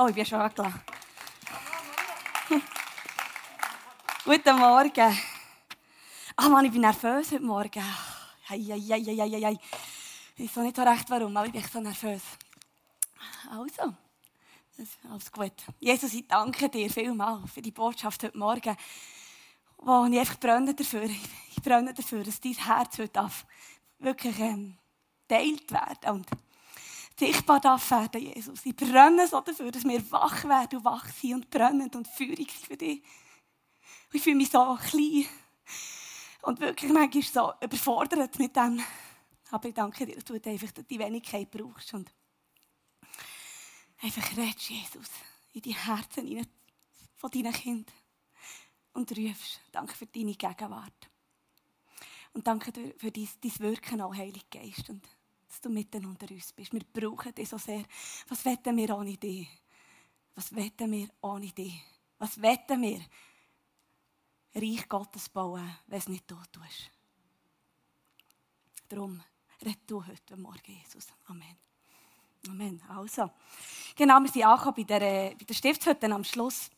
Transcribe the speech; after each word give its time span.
Oh, 0.00 0.06
ich 0.06 0.14
bin 0.14 0.24
schon 0.24 0.38
weggelassen. 0.38 0.80
Guten 4.24 4.56
Morgen. 4.56 5.18
Ah, 6.36 6.48
Mann, 6.48 6.66
ich 6.66 6.70
bin 6.70 6.82
nervös 6.82 7.32
heute 7.32 7.42
Morgen. 7.42 7.82
Hei, 8.48 8.60
hei. 8.60 9.58
Ich 10.36 10.46
weiß 10.46 10.58
auch 10.58 10.62
nicht 10.62 10.76
so 10.76 10.82
recht 10.82 11.10
warum, 11.10 11.36
aber 11.36 11.46
ich 11.46 11.52
bin 11.52 11.64
so 11.64 11.80
nervös. 11.80 12.22
Also, 13.50 13.92
alles 15.10 15.32
gut. 15.32 15.54
Jesus, 15.80 16.14
ich 16.14 16.28
danke 16.28 16.68
dir 16.68 16.88
vielmals 16.88 17.50
für 17.50 17.62
die 17.62 17.72
Botschaft 17.72 18.22
heute 18.22 18.38
Morgen, 18.38 18.76
wo 19.78 20.04
ich 20.04 20.20
einfach 20.20 20.38
brenne 20.38 20.74
dafür. 20.74 21.10
Ich 21.10 21.60
brenne 21.60 21.92
dafür, 21.92 22.22
dass 22.22 22.40
dein 22.40 22.54
Herz 22.54 22.98
heute 22.98 23.28
wirklich 23.98 24.38
ähm, 24.38 24.78
teilt 25.26 25.72
werden 25.72 26.10
und 26.12 26.28
sichtbar 27.18 27.60
darf 27.60 27.90
werden, 27.90 28.20
Jesus. 28.20 28.64
Ich 28.64 28.76
brenne 28.76 29.26
so 29.26 29.40
dafür, 29.40 29.70
dass 29.70 29.84
wir 29.84 30.10
wach 30.10 30.44
werden 30.44 30.78
und 30.78 30.84
wach 30.84 31.06
sind 31.08 31.34
und 31.34 31.50
brennend 31.50 31.96
und 31.96 32.06
feurig 32.06 32.50
sind 32.50 32.66
für 32.66 32.76
dich. 32.76 33.02
Ich 34.12 34.22
fühle 34.22 34.36
mich 34.36 34.50
so 34.50 34.76
klein 34.76 35.26
und 36.42 36.60
wirklich 36.60 36.92
manchmal 36.92 37.22
so 37.22 37.52
überfordert 37.64 38.38
mit 38.38 38.56
dem. 38.56 38.82
Aber 39.50 39.68
ich 39.68 39.74
danke 39.74 40.06
dir, 40.06 40.14
dass 40.14 40.24
du 40.24 40.34
einfach 40.34 40.70
die 40.88 40.98
Wenigkeit 40.98 41.50
brauchst 41.50 41.94
und 41.94 42.12
einfach 44.00 44.36
redest, 44.36 44.68
Jesus, 44.70 45.08
in 45.52 45.62
die 45.62 45.74
Herzen 45.74 46.26
hinein 46.26 46.46
von 47.16 47.30
deinen 47.30 47.52
Kindern 47.52 47.94
und 48.92 49.10
rufst. 49.16 49.60
Danke 49.72 49.94
für 49.94 50.06
deine 50.06 50.34
Gegenwart. 50.34 51.10
Und 52.32 52.46
danke 52.46 52.72
für 52.96 53.10
dein, 53.10 53.28
dein 53.40 53.58
Wirken 53.58 54.00
auch, 54.00 54.14
Heilige 54.14 54.46
Geist. 54.50 54.88
Und 54.90 55.04
dass 55.48 55.60
du 55.60 55.70
mitten 55.70 56.04
unter 56.04 56.30
uns 56.30 56.52
bist. 56.52 56.72
Wir 56.72 56.84
brauchen 56.84 57.34
dich 57.34 57.48
so 57.48 57.58
sehr. 57.58 57.82
Was 58.28 58.44
wetten 58.44 58.76
wir 58.76 58.96
ohne 58.96 59.16
dich? 59.16 59.48
Was 60.34 60.54
wetten 60.54 60.92
wir 60.92 61.08
ohne 61.22 61.50
dich? 61.50 61.82
Was 62.18 62.40
wetten 62.40 62.82
wir? 62.82 63.00
Reich 64.54 64.88
Gottes 64.88 65.28
bauen, 65.28 65.78
wenn 65.86 65.98
es 65.98 66.08
nicht 66.08 66.30
du 66.30 66.36
tust. 66.52 66.90
Darum, 68.88 69.22
red 69.64 69.78
du 69.86 70.04
heute 70.04 70.36
Morgen, 70.36 70.72
Jesus. 70.82 71.06
Amen. 71.26 71.56
Amen. 72.48 72.82
Also, 72.88 73.30
genau, 73.96 74.20
wir 74.20 74.28
sind 74.28 74.44
angekommen 74.44 74.86
bei 74.86 74.98
der, 74.98 75.30
bei 75.30 75.44
der 75.44 75.54
Stiftshütte 75.54 76.06
am 76.12 76.24
Schluss. 76.24 76.70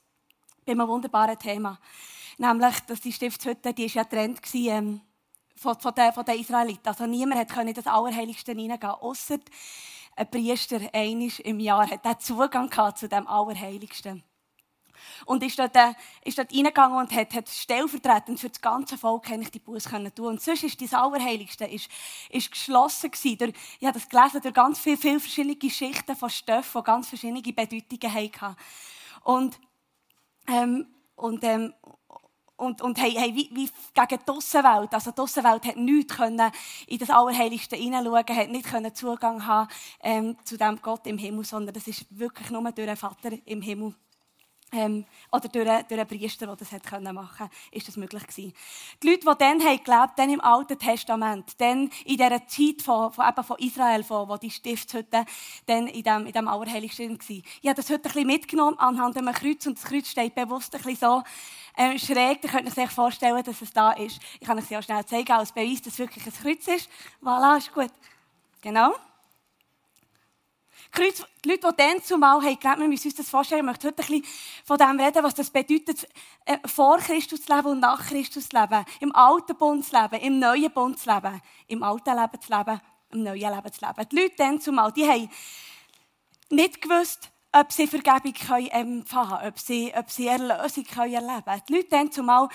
Bei 0.65 0.73
einem 0.73 0.89
wunderbaren 0.89 1.39
Thema. 1.39 1.79
Nämlich, 2.39 2.81
dass 2.81 3.01
die 3.01 3.13
Stiftshütte, 3.13 3.73
die 3.75 3.85
ist 3.85 3.95
ja 3.95 4.05
Trend 4.05 4.43
gewesen, 4.43 4.69
ähm, 4.69 5.01
von, 5.61 5.95
den, 5.95 6.13
von 6.13 6.25
den 6.25 6.41
Israeliten. 6.41 6.89
Also 6.89 7.07
niemand 7.07 7.53
konnte 7.53 7.69
in 7.69 7.75
das 7.75 7.87
Allerheiligste 7.87 8.53
hineingehen, 8.53 8.91
außer 8.91 9.39
ein 10.17 10.31
Priester 10.31 10.81
einmal 10.93 11.31
im 11.45 11.61
Jahr 11.61 11.89
hat 11.91 12.23
Zugang 12.23 12.71
zu 12.97 13.09
dem 13.09 13.27
Allerheiligsten. 13.27 14.23
Und 15.25 15.43
ist 15.43 15.59
dort, 15.59 15.75
äh, 15.77 15.95
ist 16.25 16.39
dort 16.39 16.53
reingegangen 16.53 16.99
und 16.99 17.13
hat, 17.13 17.35
hat 17.35 17.49
stellvertretend 17.49 18.39
für 18.39 18.51
das 18.51 18.61
ganze 18.61 18.99
Volk 18.99 19.31
eigentlich 19.31 19.51
die 19.51 19.59
Buße 19.59 19.89
können. 19.89 20.13
Und 20.19 20.43
sonst 20.43 20.63
ist 20.63 20.81
das 20.81 20.93
Allerheiligste 20.93 21.65
ist, 21.65 21.89
ist 22.29 22.51
geschlossen. 22.51 23.11
Durch, 23.11 23.53
ich 23.79 23.87
habe 23.87 23.99
das 23.99 24.09
gelesen 24.09 24.43
durch 24.43 24.55
ganz 24.55 24.79
viele, 24.79 24.99
viele 24.99 25.21
verschiedene 25.21 25.57
Geschichten 25.57 26.17
von 26.17 26.29
Stoffen, 26.29 26.81
die 26.83 26.85
ganz 26.85 27.09
verschiedene 27.09 27.41
Bedeutungen 27.41 28.15
hatten. 28.15 28.57
Und, 29.25 29.59
ähm, 30.49 30.87
und, 31.17 31.45
ähm, 31.45 31.73
und, 32.61 32.83
und 32.83 32.99
haben, 33.01 33.17
haben 33.17 33.35
wie, 33.35 33.51
wie 33.53 33.71
gegen 33.95 34.23
die 34.27 34.31
Aussenwelt, 34.31 34.93
also 34.93 35.11
die 35.11 35.21
Aussenwelt 35.21 35.65
hat 35.65 35.77
nichts 35.77 36.17
können 36.17 36.51
in 36.87 36.99
das 36.99 37.11
Allerheiligste 37.11 37.77
hineinschauen, 37.77 38.37
hat 38.37 38.51
nicht 38.51 38.67
können 38.67 38.95
Zugang 38.95 39.47
haben 39.47 39.69
ähm, 40.03 40.37
zu 40.45 40.57
dem 40.57 40.81
Gott 40.83 41.07
im 41.07 41.19
Himmel, 41.19 41.45
sondern 41.45 41.75
das 41.75 41.87
ist 41.87 42.07
wirklich 42.11 42.51
nur 42.51 42.63
durch 42.63 42.87
den 42.87 42.97
Vater 42.97 43.31
im 43.47 43.63
Himmel 43.63 43.95
ähm, 44.73 45.05
oder 45.33 45.49
durch, 45.49 45.65
durch 45.65 46.01
einen 46.01 46.07
Priester, 46.07 46.47
der 46.47 46.57
das 46.57 46.73
hat 46.73 47.03
machen 47.03 47.29
konnte, 47.37 47.55
ist 47.73 47.89
das 47.89 47.97
möglich 47.97 48.27
gewesen. 48.27 48.53
Die 49.03 49.09
Leute, 49.09 49.21
die 49.21 49.39
dann 49.39 49.61
haben 49.61 49.85
gelebt, 49.85 50.13
dann 50.17 50.31
im 50.31 50.41
Alten 50.41 50.79
Testament, 50.79 51.61
dann 51.61 51.91
in 52.05 52.17
dieser 52.17 52.47
Zeit 52.47 52.83
von, 52.83 53.13
von, 53.13 53.29
eben 53.29 53.45
von 53.45 53.59
Israel, 53.59 54.05
von, 54.05 54.29
wo 54.29 54.37
die 54.37 54.51
Stiftshütte 54.51 55.25
dann 55.67 55.87
in 55.89 56.03
dem, 56.03 56.27
in 56.27 56.33
dem 56.33 56.49
Allerheiligsten 56.49 57.11
war. 57.11 57.19
Ich 57.29 57.69
habe 57.69 57.75
das 57.75 57.91
heute 57.91 57.97
ein 57.97 58.03
bisschen 58.03 58.27
mitgenommen 58.27 58.79
anhand 58.79 59.17
einem 59.17 59.35
Kreuz 59.35 59.67
und 59.67 59.77
das 59.77 59.85
Kreuz 59.85 60.09
steht 60.09 60.35
bewusst 60.35 60.75
ein 60.75 60.83
bisschen 60.83 60.97
so 60.97 61.23
ähm, 61.77 61.99
schräg. 61.99 62.43
Da 62.43 62.49
könnt 62.49 62.77
ihr 62.77 62.83
euch 62.83 62.91
vorstellen, 62.91 63.43
dass 63.43 63.61
es 63.61 63.73
da 63.73 63.93
ist. 63.93 64.21
Ich 64.41 64.47
kann 64.47 64.59
es 64.59 64.71
ja 64.71 64.83
schnell 64.83 65.05
zeigen, 65.05 65.33
als 65.33 65.53
Beweis, 65.53 65.83
dass 65.83 65.95
es 65.95 65.99
wirklich 65.99 66.25
ein 66.27 66.33
Kreuz 66.33 66.67
ist. 66.69 66.89
Voilà, 67.23 67.59
ist 67.59 67.73
gut. 67.73 67.91
Genau. 68.61 68.95
Die 70.97 71.49
Leute, 71.49 71.69
die 71.69 71.77
dann 71.77 72.03
zumal 72.03 72.43
haben 72.43 72.59
gelebt, 72.59 72.81
wir 72.81 72.89
müssen 72.89 73.09
uns 73.09 73.17
das 73.17 73.29
vorstellen, 73.29 73.61
ich 73.61 73.67
möchte 73.67 73.89
heute 73.89 74.03
ein 74.03 74.09
bisschen 74.09 74.25
von 74.65 74.79
dem 74.79 75.01
reden, 75.01 75.23
was 75.23 75.35
das 75.35 75.51
bedeutet, 75.51 76.07
äh, 76.45 76.59
vor 76.67 76.99
Christus 76.99 77.43
zu 77.43 77.55
leben 77.55 77.69
und 77.69 77.81
nach 77.81 78.09
Christus 78.09 78.49
zu 78.49 78.59
leben. 78.59 78.85
Im 79.01 79.15
alten 79.15 79.57
Bund 79.57 79.85
zu 79.85 79.97
leben, 79.97 80.21
im 80.21 80.39
neuen 80.39 80.71
Bund 80.73 80.99
zu 80.99 81.11
leben. 81.13 81.41
Im 81.69 81.83
alten 81.83 82.17
Leben 82.17 82.41
zu 82.41 82.53
leben, 82.53 82.81
im 83.13 83.23
neuen 83.23 83.55
Leben 83.55 83.73
zu 83.73 83.87
leben. 83.87 84.09
Die 84.11 84.17
Leute 84.17 84.35
dann 84.37 84.61
zumal, 84.61 84.93
die 84.93 85.09
haben 85.09 85.31
nicht 86.51 86.83
gewusst, 86.83 87.31
ob 87.53 87.73
sie 87.73 87.87
Vergebung 87.87 88.35
empfangen 88.71 89.09
können, 89.09 89.49
ob 89.49 89.59
sie, 89.59 89.93
ob 89.97 90.11
sie 90.11 90.27
Erlösung 90.27 90.87
erleben 90.97 91.45
können. 91.45 91.63
Die 91.69 91.75
Leute 91.75 91.89
dann 91.89 92.13
zumal, 92.13 92.49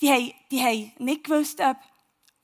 die 0.00 0.10
haben, 0.10 0.32
die 0.50 0.62
haben 0.62 0.92
nicht 0.98 1.24
gewusst, 1.24 1.60
ob 1.60 1.76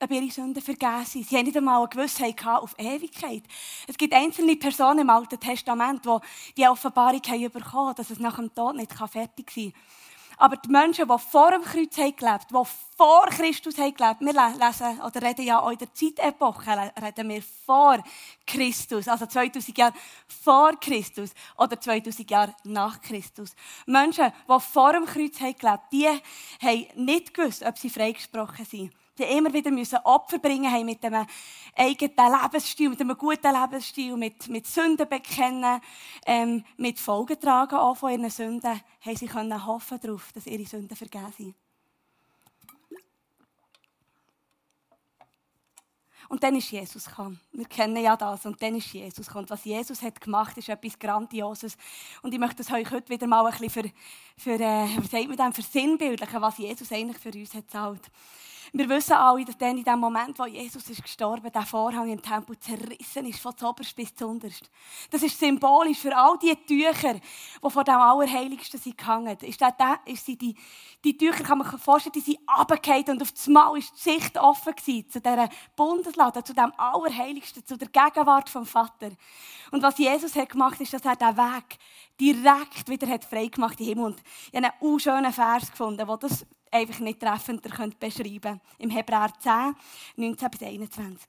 ob 0.01 0.11
ihre 0.11 0.31
Sünden 0.31 0.63
vergeben 0.63 1.05
sind. 1.05 1.29
Sie 1.29 1.37
haben 1.37 1.45
nicht 1.45 1.57
einmal 1.57 1.81
eine 1.81 1.89
Gewissheit 1.89 2.45
auf 2.47 2.75
Ewigkeit. 2.79 3.43
Es 3.87 3.97
gibt 3.97 4.15
einzelne 4.15 4.57
Personen 4.57 5.01
im 5.01 5.11
Alten 5.11 5.41
Testament, 5.41 6.05
die 6.05 6.19
die 6.57 6.69
Offenbarung 6.69 7.23
haben 7.27 7.51
bekommen 7.51 7.95
dass 7.97 8.11
es 8.11 8.19
nach 8.19 8.37
dem 8.37 8.55
Tod 8.55 8.77
nicht 8.77 8.93
fertig 8.93 9.51
sein 9.51 9.73
kann. 9.73 9.83
Aber 10.41 10.57
die 10.57 10.69
Menschen, 10.69 11.09
die 11.09 11.19
vor 11.19 11.51
dem 11.51 11.63
Kreuz 11.63 11.99
haben 11.99 12.15
gelebt 12.15 12.47
die 12.51 12.69
vor 12.97 13.27
Christus 13.27 13.77
haben 13.77 13.95
gelebt 13.95 14.21
wir 14.21 14.33
lesen 14.33 15.01
oder 15.01 15.23
reden 15.23 15.45
ja 15.45 15.61
auch 15.61 15.71
in 15.71 15.79
der 15.79 15.93
Zeitepoche, 15.93 16.93
reden 17.03 17.29
wir 17.29 17.43
vor 17.43 17.99
Christus, 18.47 19.09
also 19.09 19.27
2000 19.27 19.77
Jahre 19.77 19.95
vor 20.29 20.79
Christus 20.79 21.31
oder 21.57 21.81
2000 21.81 22.31
Jahre 22.31 22.55
nach 22.63 23.01
Christus. 23.01 23.57
Menschen, 23.87 24.33
die 24.49 24.61
vor 24.61 24.93
dem 24.93 25.07
Kreuz 25.07 25.41
haben 25.41 25.57
gelebt 25.57 25.83
die 25.91 26.07
haben 26.07 27.05
nicht 27.05 27.35
gewusst, 27.35 27.65
ob 27.65 27.77
sie 27.77 27.91
freigesprochen 27.91 28.65
sind 28.65 28.93
die 29.19 29.25
immer 29.25 29.53
wieder 29.53 29.71
müssen 29.71 29.99
Opfer 30.05 30.39
bringen 30.39 30.71
haben 30.71 30.87
mit 30.87 31.05
einem 31.05 31.27
eigenen 31.77 32.15
Lebensstil, 32.43 32.89
mit 32.89 33.01
einem 33.01 33.17
guten 33.17 33.53
Lebensstil, 33.53 34.17
mit, 34.17 34.49
mit 34.49 34.67
Sünden 34.67 35.09
bekennen, 35.09 35.81
ähm, 36.27 36.65
mit 36.77 36.99
Folgen 36.99 37.39
tragen 37.39 37.77
auch 37.77 37.97
von 37.97 38.12
ihren 38.12 38.31
Sünden, 38.31 38.81
haben 39.01 39.17
sie 39.17 39.27
können 39.27 39.67
hoffen 39.67 40.01
darauf, 40.01 40.33
dass 40.33 40.47
ihre 40.47 40.65
Sünden 40.65 40.97
vergeben 40.97 41.33
sind. 41.37 41.55
Und 46.29 46.43
dann 46.43 46.55
ist 46.56 46.71
Jesus 46.71 47.06
gekommen. 47.06 47.41
Wir 47.53 47.65
kennen 47.65 47.97
ja 47.97 48.15
das. 48.15 48.45
Und 48.45 48.61
dann 48.61 48.75
ist 48.75 48.93
Jesus 48.93 49.27
gekommen. 49.27 49.45
Und 49.45 49.50
was 49.50 49.65
Jesus 49.65 50.03
hat 50.03 50.21
gemacht, 50.21 50.56
ist 50.59 50.69
etwas 50.69 50.99
Grandioses. 50.99 51.77
Und 52.23 52.35
ich 52.35 52.39
möchte 52.39 52.62
es 52.62 52.71
euch 52.71 52.91
heute 52.91 53.09
wieder 53.09 53.27
mal 53.27 53.47
ein 53.47 53.59
bisschen 53.59 53.71
für, 53.71 53.91
für 54.37 54.62
äh, 54.62 54.87
wie 55.00 55.06
sagt 55.06 55.29
man 55.29 55.37
dem, 55.39 55.53
versinnbildlichen, 55.55 56.43
was 56.43 56.59
Jesus 56.59 56.93
eigentlich 56.93 57.19
für 57.19 57.31
uns 57.31 57.55
hat 57.55 57.67
gezahlt. 57.67 58.11
Wir 58.73 58.89
wissen 58.89 59.15
alle, 59.15 59.45
dass 59.45 59.56
dann 59.56 59.79
in 59.79 59.84
dem 59.84 59.99
Moment, 59.99 60.39
wo 60.39 60.45
Jesus 60.45 60.89
ist 60.91 61.03
gestorben, 61.03 61.51
der 61.51 61.62
Vorhang 61.62 62.11
im 62.11 62.21
Tempel 62.21 62.59
zerrissen 62.59 63.27
ist, 63.27 63.41
von 63.41 63.56
zuoberst 63.56 63.97
bis 63.97 64.15
zuunterst. 64.15 64.71
Das 65.11 65.23
ist 65.23 65.39
symbolisch 65.39 65.99
für 65.99 66.15
all 66.15 66.39
die 66.39 66.55
Tücher, 66.67 67.15
die 67.15 67.71
vor 67.71 67.84
dem 67.84 67.95
Allerheiligsten 67.95 68.79
sind 68.79 68.99
gehangen. 68.99 69.37
Ist, 69.41 69.61
das, 69.61 69.73
ist 70.05 70.27
sie 70.27 70.37
die, 70.37 70.55
die 71.03 71.17
Tücher, 71.17 71.45
kann 71.45 71.59
man 71.59 71.71
sich 71.71 71.81
vorstellen, 71.81 72.12
die 72.12 72.21
sind 72.21 72.39
runtergefallen 72.49 73.09
und 73.09 73.23
auf 73.23 73.33
das 73.33 73.47
Mal 73.47 73.73
war 73.73 73.79
die 73.79 73.84
Sicht 73.95 74.37
offen 74.37 74.75
gewesen, 74.75 75.11
zu 75.11 75.21
dieser 75.21 75.49
Bundeslade, 75.75 76.45
zu 76.45 76.53
dem 76.53 76.73
Allerheiligsten, 76.77 77.65
zu 77.65 77.79
der 77.79 77.89
Gegenwart 77.89 78.49
vom 78.49 78.67
Vater. 78.67 79.11
Und 79.71 79.83
was 79.83 79.99
Jesus 79.99 80.35
hat 80.37 80.50
gemacht, 80.50 80.81
ist, 80.81 80.93
dass 80.93 81.05
er 81.05 81.17
den 81.17 81.37
Weg 81.37 81.79
direkt 82.20 82.88
wieder 82.88 83.06
hat 83.06 83.25
frei 83.25 83.47
gemacht 83.47 83.79
den 83.79 83.87
Himmel. 83.87 84.05
Und 84.06 84.23
ich 84.53 84.62
habe 84.62 84.75
einen 84.81 85.00
schönen 85.00 85.32
Vers 85.32 85.70
gefunden, 85.70 86.06
der 86.06 86.17
das 86.17 86.47
einfach 86.70 87.00
nicht 87.00 87.20
treffender 87.20 87.70
könnt 87.70 87.99
beschreiben 87.99 88.61
Im 88.79 88.91
Hebräer 88.91 89.32
10, 89.38 89.75
19 90.17 90.50
bis 90.50 90.62
21. 90.62 91.29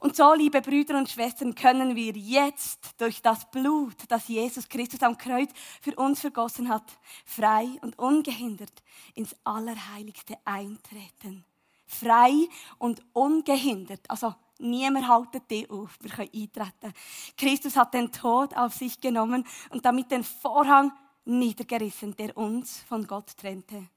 Und 0.00 0.16
so, 0.16 0.34
liebe 0.34 0.60
Brüder 0.60 0.98
und 0.98 1.08
Schwestern, 1.08 1.54
können 1.54 1.96
wir 1.96 2.12
jetzt 2.12 3.00
durch 3.00 3.22
das 3.22 3.50
Blut, 3.50 3.96
das 4.08 4.28
Jesus 4.28 4.68
Christus 4.68 5.02
am 5.02 5.16
Kreuz 5.16 5.50
für 5.80 5.94
uns 5.96 6.20
vergossen 6.20 6.68
hat, 6.68 6.84
frei 7.24 7.68
und 7.80 7.98
ungehindert 7.98 8.82
ins 9.14 9.34
Allerheiligste 9.44 10.36
eintreten. 10.44 11.46
Frei 11.86 12.32
und 12.78 13.02
ungehindert. 13.14 14.00
Also 14.08 14.34
niemand 14.58 15.08
haltet 15.08 15.50
dich 15.50 15.70
auf. 15.70 15.96
Wir 16.00 16.10
können 16.10 16.30
eintreten. 16.34 16.94
Christus 17.36 17.76
hat 17.76 17.94
den 17.94 18.12
Tod 18.12 18.54
auf 18.56 18.74
sich 18.74 19.00
genommen 19.00 19.46
und 19.70 19.84
damit 19.86 20.10
den 20.10 20.24
Vorhang 20.24 20.92
niedergerissen, 21.24 22.14
der 22.16 22.36
uns 22.36 22.82
von 22.82 23.06
Gott 23.06 23.36
trennte. 23.36 23.88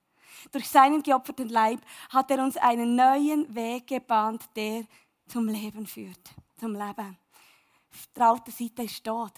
Durch 0.52 0.68
seinen 0.68 1.04
geopferten 1.04 1.50
Leib 1.50 1.82
hat 2.10 2.32
er 2.32 2.44
uns 2.44 2.58
einen 2.58 2.96
neuen 2.96 3.54
Weg 3.54 3.88
gebahnt, 3.88 4.44
der 4.56 4.86
zum 5.28 5.48
Leben 5.48 5.86
führt, 5.86 6.34
zum 6.58 6.74
Leben. 6.74 7.18
Auf 7.92 8.08
der 8.16 8.28
alten 8.28 8.52
Seite 8.52 8.84
ist 8.84 9.04
tot. 9.04 9.34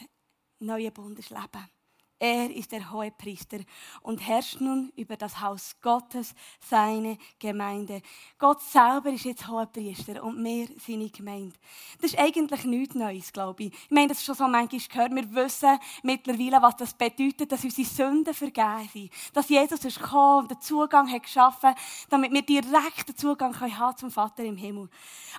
neuen 0.59 0.93
Bundes 0.93 1.29
leben. 1.29 1.78
Er 2.21 2.53
ist 2.53 2.73
der 2.73 2.91
hohe 2.91 3.11
Priester 3.11 3.59
und 4.01 4.19
herrscht 4.19 4.59
nun 4.59 4.91
über 4.97 5.15
das 5.15 5.39
Haus 5.39 5.77
Gottes, 5.81 6.35
seine 6.59 7.17
Gemeinde. 7.39 8.01
Gott 8.37 8.61
selber 8.61 9.09
ist 9.09 9.23
jetzt 9.23 9.47
hoher 9.47 9.67
Priester 9.67 10.21
und 10.21 10.43
wir 10.43 10.67
seine 10.85 11.09
Gemeinde. 11.09 11.55
Das 12.01 12.11
ist 12.11 12.19
eigentlich 12.19 12.65
nichts 12.65 12.95
Neues, 12.95 13.31
glaube 13.31 13.63
ich. 13.63 13.73
Ich 13.73 13.91
meine, 13.91 14.09
das 14.09 14.17
ist 14.17 14.25
schon 14.25 14.35
so 14.35 14.49
manchmal 14.49 14.81
gehört. 14.81 15.15
Wir 15.15 15.33
wissen 15.33 15.79
mittlerweile, 16.03 16.61
was 16.61 16.75
das 16.75 16.93
bedeutet, 16.93 17.53
dass 17.53 17.63
unsere 17.63 17.87
Sünden 17.87 18.33
vergeben 18.33 18.89
sind. 18.91 19.11
Dass 19.33 19.47
Jesus 19.47 19.85
ist 19.85 20.01
gekommen 20.01 20.41
und 20.41 20.51
den 20.51 20.59
Zugang 20.59 21.09
hat 21.09 21.23
geschaffen, 21.23 21.73
damit 22.09 22.33
wir 22.33 22.41
direkt 22.41 23.07
den 23.07 23.15
Zugang 23.15 23.57
haben 23.57 23.95
zum 23.95 24.11
Vater 24.11 24.43
im 24.43 24.57
Himmel. 24.57 24.89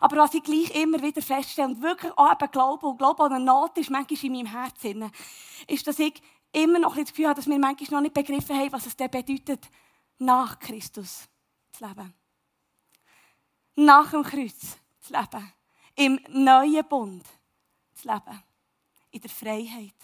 Aber 0.01 0.17
was 0.17 0.33
ich 0.33 0.43
gleich 0.43 0.75
immer 0.75 1.03
wieder 1.03 1.21
feststelle 1.21 1.69
und 1.69 1.83
wirklich 1.83 2.13
auch 2.17 2.33
eben 2.33 2.51
glaube 2.51 2.87
und 2.87 2.97
glaube 2.97 3.23
an 3.25 3.35
eine 3.35 3.45
Not 3.45 3.77
ist 3.77 3.91
manchmal 3.91 4.19
in 4.23 4.33
meinem 4.33 4.47
Herzen, 4.47 5.11
ist, 5.67 5.87
dass 5.87 5.99
ich 5.99 6.23
immer 6.53 6.79
noch 6.79 6.97
das 6.97 7.09
Gefühl 7.09 7.27
habe, 7.27 7.37
dass 7.37 7.47
wir 7.47 7.59
manchmal 7.59 8.01
noch 8.01 8.03
nicht 8.03 8.15
begriffen 8.15 8.57
haben, 8.57 8.73
was 8.73 8.87
es 8.87 8.97
denn 8.97 9.11
bedeutet, 9.11 9.69
nach 10.19 10.59
Christus 10.59 11.29
zu 11.73 11.87
leben. 11.87 12.15
Nach 13.77 14.11
dem 14.11 14.23
Kreuz 14.23 14.77
zu 15.01 15.13
leben. 15.13 15.53
Im 15.97 16.21
neuen 16.29 16.87
Bund 16.89 17.25
zu 17.95 18.09
leben. 18.09 18.43
In 19.11 19.21
der 19.21 19.31
Freiheit 19.31 19.95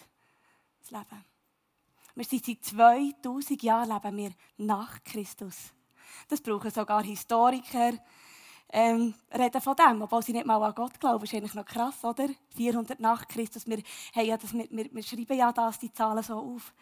zu 0.83 0.95
leben. 0.95 1.25
Wir 2.15 2.25
sind 2.25 2.47
seit 2.47 2.65
2000 2.65 3.63
Jahren 3.63 3.91
leben 3.91 4.17
wir 4.17 4.33
nach 4.57 5.03
Christus. 5.05 5.75
Das 6.29 6.41
brauchen 6.41 6.71
sogar 6.71 7.03
Historiker, 7.05 7.93
ähm, 8.73 9.15
reden 9.33 9.61
von 9.61 9.77
dem, 9.77 10.03
obwohl 10.03 10.23
sie 10.23 10.33
nicht 10.33 10.47
mal 10.47 10.63
an 10.63 10.75
Gott 10.75 10.99
glauben. 10.99 11.21
Das 11.21 11.33
ist 11.33 11.37
eigentlich 11.37 11.55
noch 11.55 11.65
krass, 11.65 12.05
oder? 12.05 12.29
400 12.57 12.99
nach 12.99 13.27
Christus. 13.29 13.67
Wir, 13.67 13.79
haben 14.15 14.27
ja 14.27 14.37
das, 14.37 14.53
wir, 14.53 14.69
wir 14.71 15.03
schreiben 15.03 15.37
ja 15.37 15.53
das, 15.53 15.79
die 15.79 15.93
Zahlen 15.93 16.23
so 16.23 16.35
auf. 16.35 16.75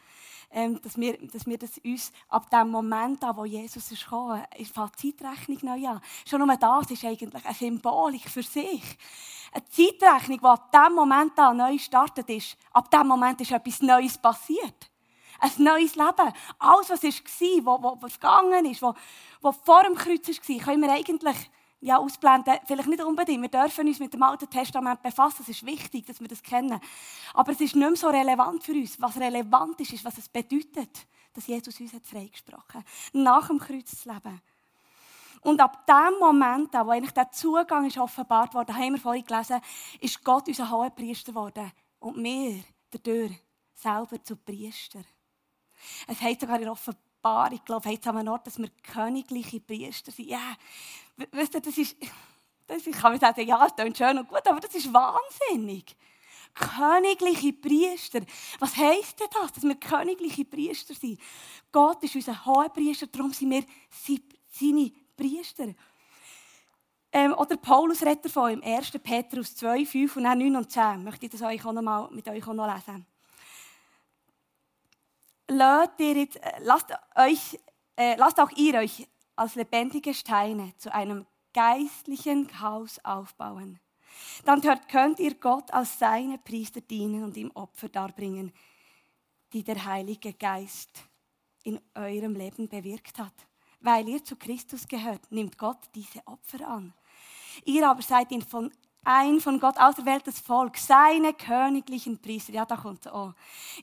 Ähm, 0.50 0.81
dass, 0.82 0.96
wir, 0.96 1.19
dass 1.26 1.46
wir 1.46 1.58
das 1.58 1.78
uns 1.78 2.12
ab 2.28 2.48
dem 2.48 2.69
Moment 2.69 3.22
an, 3.25 3.36
wo 3.36 3.44
Jesus 3.44 3.90
ist 3.90 4.04
gekommen, 4.04 4.42
ist 4.56 4.75
die 4.76 5.16
Zeitrechnung 5.16 5.58
neu 5.62 5.88
an. 5.88 6.00
Schon 6.28 6.46
nur 6.46 6.56
das 6.56 6.90
ist 6.90 7.04
eigentlich 7.04 7.44
eine 7.44 7.54
Symbolik 7.54 8.31
für 8.31 8.42
sich. 8.42 8.82
Eine 9.52 9.64
Zeitrechnung, 9.69 10.38
die 10.38 10.46
ab 10.46 10.70
dem 10.70 10.94
Moment 10.94 11.38
an 11.38 11.56
neu 11.56 11.76
startet 11.78 12.28
ist, 12.31 12.56
ab 12.72 12.90
dem 12.90 13.08
Moment 13.08 13.40
ist 13.40 13.50
etwas 13.50 13.82
Neues 13.82 14.16
passiert. 14.16 14.90
Ein 15.40 15.50
neues 15.58 15.96
Leben. 15.96 16.32
Alles, 16.58 16.90
was 16.90 17.02
war, 17.02 17.82
was, 17.82 18.02
was 18.02 18.14
gegangen 18.14 18.64
ist, 18.66 18.81
was, 18.81 18.94
was 19.40 19.56
vor 19.64 19.82
dem 19.82 19.94
Kreuz 19.94 20.28
war, 20.28 20.58
können 20.58 20.82
wir 20.82 20.92
eigentlich 20.92 21.50
ja, 21.84 21.98
ausblenden, 21.98 22.54
vielleicht 22.64 22.88
nicht 22.88 23.04
unbedingt. 23.04 23.42
Wir 23.42 23.48
dürfen 23.50 23.86
uns 23.86 23.98
mit 23.98 24.14
dem 24.14 24.22
Alten 24.22 24.48
Testament 24.48 25.02
befassen. 25.02 25.42
Es 25.42 25.50
ist 25.50 25.66
wichtig, 25.66 26.06
dass 26.06 26.19
wir 26.19 26.28
das 26.28 26.42
kennen. 26.42 26.81
Aber 27.34 27.52
es 27.52 27.60
ist 27.60 27.76
nicht 27.76 27.86
mehr 27.86 27.94
so 27.94 28.08
relevant 28.08 28.64
für 28.64 28.72
uns. 28.72 28.98
Was 29.02 29.20
relevant 29.20 29.78
ist, 29.81 29.92
ist, 29.92 30.02
was 30.02 30.16
es 30.16 30.26
bedeutet, 30.26 31.06
dass 31.34 31.46
Jesus 31.46 31.78
uns 31.78 31.92
hat 31.92 32.06
freigesprochen 32.06 32.81
hat. 32.81 32.86
Nach 33.12 33.48
dem 33.48 33.58
Kreuz 33.58 34.00
zu 34.00 34.10
leben. 34.10 34.40
Und 35.42 35.60
ab 35.60 35.86
dem 35.86 36.19
Moment, 36.19 36.72
wo 36.72 36.88
eigentlich 36.88 37.12
der 37.12 37.31
Zugang 37.31 37.84
ist 37.84 37.98
offenbart 37.98 38.54
wurde, 38.54 38.75
haben 38.75 38.94
wir 38.94 39.00
vorhin 39.00 39.26
gelesen, 39.26 39.60
ist 40.00 40.25
Gott 40.25 40.48
unser 40.48 40.70
hoher 40.70 40.88
Priester 40.88 41.32
geworden. 41.32 41.70
Und 41.98 42.16
wir, 42.25 42.64
dadurch, 42.92 43.38
selber 43.75 44.25
zu 44.25 44.36
Priester. 44.36 45.02
Es 46.06 46.19
heißt 46.22 46.40
sogar 46.40 46.58
in 46.62 46.69
Offenbarung, 46.70 47.52
ich 47.52 47.64
glaube, 47.66 47.90
heißt 47.90 48.06
an 48.06 48.16
einem 48.16 48.32
Ort, 48.32 48.46
dass 48.46 48.58
wir 48.58 48.70
königliche 48.82 49.60
Priester 49.60 50.12
sind. 50.12 50.28
Ja, 50.28 50.38
yeah 50.38 50.56
Wisst 51.16 51.55
ihr, 51.55 51.61
das 51.61 51.78
ist, 51.78 51.96
das, 52.66 52.87
ich 52.87 52.96
kann 52.96 53.12
mir 53.12 53.19
sagen, 53.19 53.46
ja, 53.46 53.66
es 53.66 53.75
klingt 53.75 53.96
schön 53.96 54.19
und 54.19 54.28
gut, 54.28 54.46
aber 54.46 54.61
das 54.61 54.75
ist 54.75 54.93
wahnsinnig. 54.93 55.96
Königliche 56.55 57.52
Priester. 57.52 58.20
Was 58.61 58.76
heisst 58.76 59.19
denn 59.19 59.26
das, 59.32 59.52
dass 59.52 59.64
wir 59.64 59.75
königliche 59.75 60.44
Priester 60.44 60.94
sind? 60.94 61.20
Gott 61.72 62.02
ist 62.05 62.14
unser 62.14 62.44
hoher 62.44 62.69
Priester, 62.69 63.08
darum 63.08 63.32
sind 63.32 63.50
wir 63.50 63.64
seine 64.52 64.93
Priester. 65.16 65.75
Ähm, 67.17 67.32
oder 67.34 67.56
Paulus 67.56 68.02
redet 68.02 68.25
davon 68.25 68.55
im 68.55 68.62
1. 68.62 68.90
Petrus 69.02 69.55
2, 69.55 69.87
5 69.87 70.17
und 70.17 70.25
dann 70.25 70.38
9 70.38 70.56
und 70.56 70.70
10. 70.70 71.05
Möchte 71.05 71.26
ich 71.26 71.32
das 71.32 71.43
euch 71.43 71.64
auch 71.64 71.72
noch 71.72 71.82
mal, 71.82 72.08
mit 72.10 72.26
euch 72.28 72.46
auch 72.46 72.55
noch 72.55 72.67
lesen. 72.67 73.06
Lasst, 75.46 75.93
ihr 75.99 76.17
jetzt, 76.17 76.37
äh, 76.37 76.58
lasst, 76.60 76.87
euch, 77.14 77.58
äh, 77.96 78.17
lasst 78.17 78.40
auch 78.40 78.50
ihr 78.56 78.75
euch 78.75 79.06
als 79.36 79.54
lebendige 79.54 80.14
Steine 80.14 80.72
zu 80.78 80.92
einem 80.92 81.26
geistlichen 81.52 82.60
Haus 82.60 82.98
aufbauen. 83.04 83.81
Dann 84.44 84.60
könnt 84.88 85.19
ihr 85.19 85.34
Gott 85.34 85.72
als 85.72 85.98
seine 85.98 86.38
Priester 86.38 86.81
dienen 86.81 87.25
und 87.25 87.36
ihm 87.36 87.50
Opfer 87.54 87.88
darbringen, 87.88 88.52
die 89.52 89.64
der 89.64 89.84
Heilige 89.84 90.32
Geist 90.34 91.04
in 91.62 91.81
eurem 91.94 92.34
Leben 92.34 92.69
bewirkt 92.69 93.19
hat. 93.19 93.34
Weil 93.81 94.08
ihr 94.08 94.22
zu 94.25 94.36
Christus 94.36 94.86
gehört, 94.86 95.31
nimmt 95.31 95.58
Gott 95.58 95.78
diese 95.94 96.26
Opfer 96.26 96.66
an. 96.66 96.94
Ihr 97.64 97.88
aber 97.88 98.02
seid 98.02 98.28
von, 98.44 98.72
ein 99.04 99.40
von 99.40 99.60
Gott 99.60 99.78
auserwähltes 99.78 100.40
Volk, 100.40 100.78
seine 100.78 101.34
königlichen 101.34 102.20
Priester. 102.20 102.52
Ja, 102.52 102.64
da 102.64 102.76
kommt 102.76 103.06
es. 103.06 103.12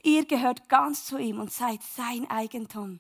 Ihr 0.04 0.26
gehört 0.26 0.68
ganz 0.68 1.06
zu 1.06 1.18
ihm 1.18 1.40
und 1.40 1.52
seid 1.52 1.84
sein 1.84 2.30
Eigentum. 2.30 3.00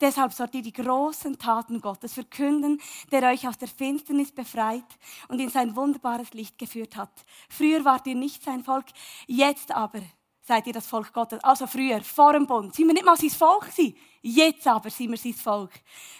Deshalb 0.00 0.32
sollt 0.32 0.54
ihr 0.54 0.62
die 0.62 0.72
großen 0.72 1.38
Taten 1.38 1.80
Gottes 1.80 2.14
verkünden, 2.14 2.80
der 3.10 3.22
euch 3.30 3.46
aus 3.46 3.58
der 3.58 3.68
Finsternis 3.68 4.32
befreit 4.32 4.84
und 5.28 5.40
in 5.40 5.50
sein 5.50 5.76
wunderbares 5.76 6.32
Licht 6.32 6.58
geführt 6.58 6.96
hat. 6.96 7.12
Früher 7.48 7.84
wart 7.84 8.06
ihr 8.06 8.14
nicht 8.14 8.42
sein 8.42 8.64
Volk, 8.64 8.86
jetzt 9.26 9.72
aber 9.72 10.00
seid 10.42 10.66
ihr 10.66 10.72
das 10.72 10.86
Volk 10.86 11.12
Gottes. 11.12 11.44
Also 11.44 11.66
früher, 11.66 12.00
vor 12.00 12.32
dem 12.32 12.46
Bund, 12.46 12.74
sind 12.74 12.86
wir 12.86 12.94
nicht 12.94 13.04
mal 13.04 13.16
sein 13.16 13.30
Volk 13.30 13.70
gewesen. 13.70 13.96
Jetzt 14.22 14.66
aber 14.66 14.90
sind 14.90 15.10
wir 15.10 15.18
sein 15.18 15.34
Volk. 15.34 15.72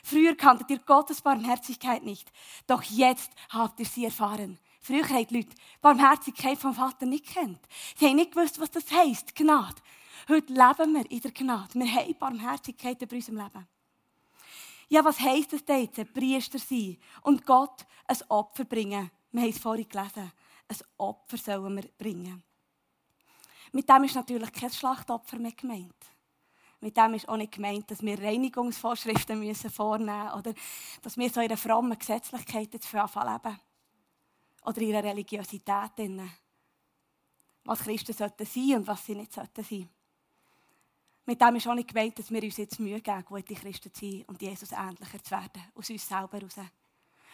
Früher 0.05 0.35
kanntet 0.35 0.71
ihr 0.71 0.79
Gottes 0.79 1.21
Barmherzigkeit 1.21 2.03
nicht, 2.03 2.31
doch 2.67 2.83
jetzt 2.83 3.31
habt 3.51 3.81
ihr 3.81 3.87
sie 3.87 4.05
erfahren. 4.05 4.59
Früher 4.81 5.07
haben 5.09 5.27
die 5.27 5.37
Leute 5.37 5.55
Barmherzigkeit 5.83 6.59
vom 6.59 6.75
Vater 6.75 7.07
nicht 7.07 7.27
kennt. 7.27 7.59
Sie 7.97 8.07
haben 8.07 8.17
nicht 8.17 8.33
gewusst, 8.33 8.59
was 8.59 8.71
das 8.71 8.91
heisst, 8.91 9.35
Gnade. 9.35 9.77
Heute 10.29 10.53
leben 10.53 10.95
wir 10.95 11.11
in 11.11 11.21
der 11.21 11.31
Gnade. 11.31 11.75
Wir 11.75 11.95
haben 11.95 12.19
Barmherzigkeit 12.19 13.03
in 13.03 13.11
unserem 13.11 13.39
Leben. 13.39 13.69
Ja, 14.89 15.05
was 15.05 15.21
heisst 15.21 15.53
es 15.53 15.65
denn 15.65 15.83
jetzt? 15.83 16.13
Priester 16.13 16.59
sein 16.59 16.99
und 17.23 17.47
Gott 17.47 17.87
ein 18.07 18.19
Opfer 18.29 18.65
bringen. 18.65 19.11
Wir 19.31 19.43
haben 19.43 19.51
es 19.51 19.59
vorhin 19.59 19.89
gelesen. 19.89 20.33
Ein 20.69 20.77
Opfer 20.99 21.37
sollen 21.37 21.77
wir 21.77 21.89
bringen. 21.97 22.43
Mit 23.73 23.89
dem 23.89 24.05
ist 24.05 24.17
natürlich 24.17 24.53
kein 24.53 24.71
Schlachtopfer 24.71 25.39
mehr 25.39 25.53
gemeint. 25.53 25.95
Mit 26.81 26.97
dem 26.97 27.15
ist 27.15 27.29
auch 27.29 27.37
nicht 27.37 27.53
gemeint, 27.53 27.91
dass 27.91 28.03
wir 28.03 28.19
Reinigungsvorschriften 28.19 29.39
müssen 29.39 29.71
vornehmen 29.71 30.25
müssen 30.25 30.39
oder 30.39 30.55
dass 31.03 31.17
wir 31.17 31.31
so 31.31 31.41
in 31.41 31.47
einer 31.47 31.57
frommen 31.57 31.99
Gesetzlichkeit 31.99 32.73
jetzt 32.73 32.93
leben. 32.93 33.61
Oder 34.65 34.81
in 34.81 34.95
einer 34.95 35.05
Religiosität. 35.09 35.93
Was 37.65 37.81
Christen 37.81 38.13
sollten 38.13 38.47
sein 38.47 38.77
und 38.77 38.87
was 38.87 39.05
sie 39.05 39.15
nicht 39.15 39.33
sollten 39.33 39.63
sein. 39.63 39.89
Mit 41.31 41.41
dem 41.41 41.55
ist 41.55 41.69
auch 41.69 41.75
nicht 41.75 41.87
gemeint, 41.87 42.19
dass 42.19 42.29
wir 42.29 42.43
uns 42.43 42.57
jetzt 42.57 42.81
Mühe 42.81 43.01
geben, 43.01 43.25
gute 43.25 43.55
Christen 43.55 43.95
zu 43.95 44.05
sein 44.05 44.25
und 44.27 44.43
Jesus 44.43 44.73
ähnlicher 44.73 45.23
zu 45.23 45.31
werden, 45.31 45.63
aus 45.77 45.89
uns 45.89 46.09
selber 46.09 46.39
heraus. 46.39 46.57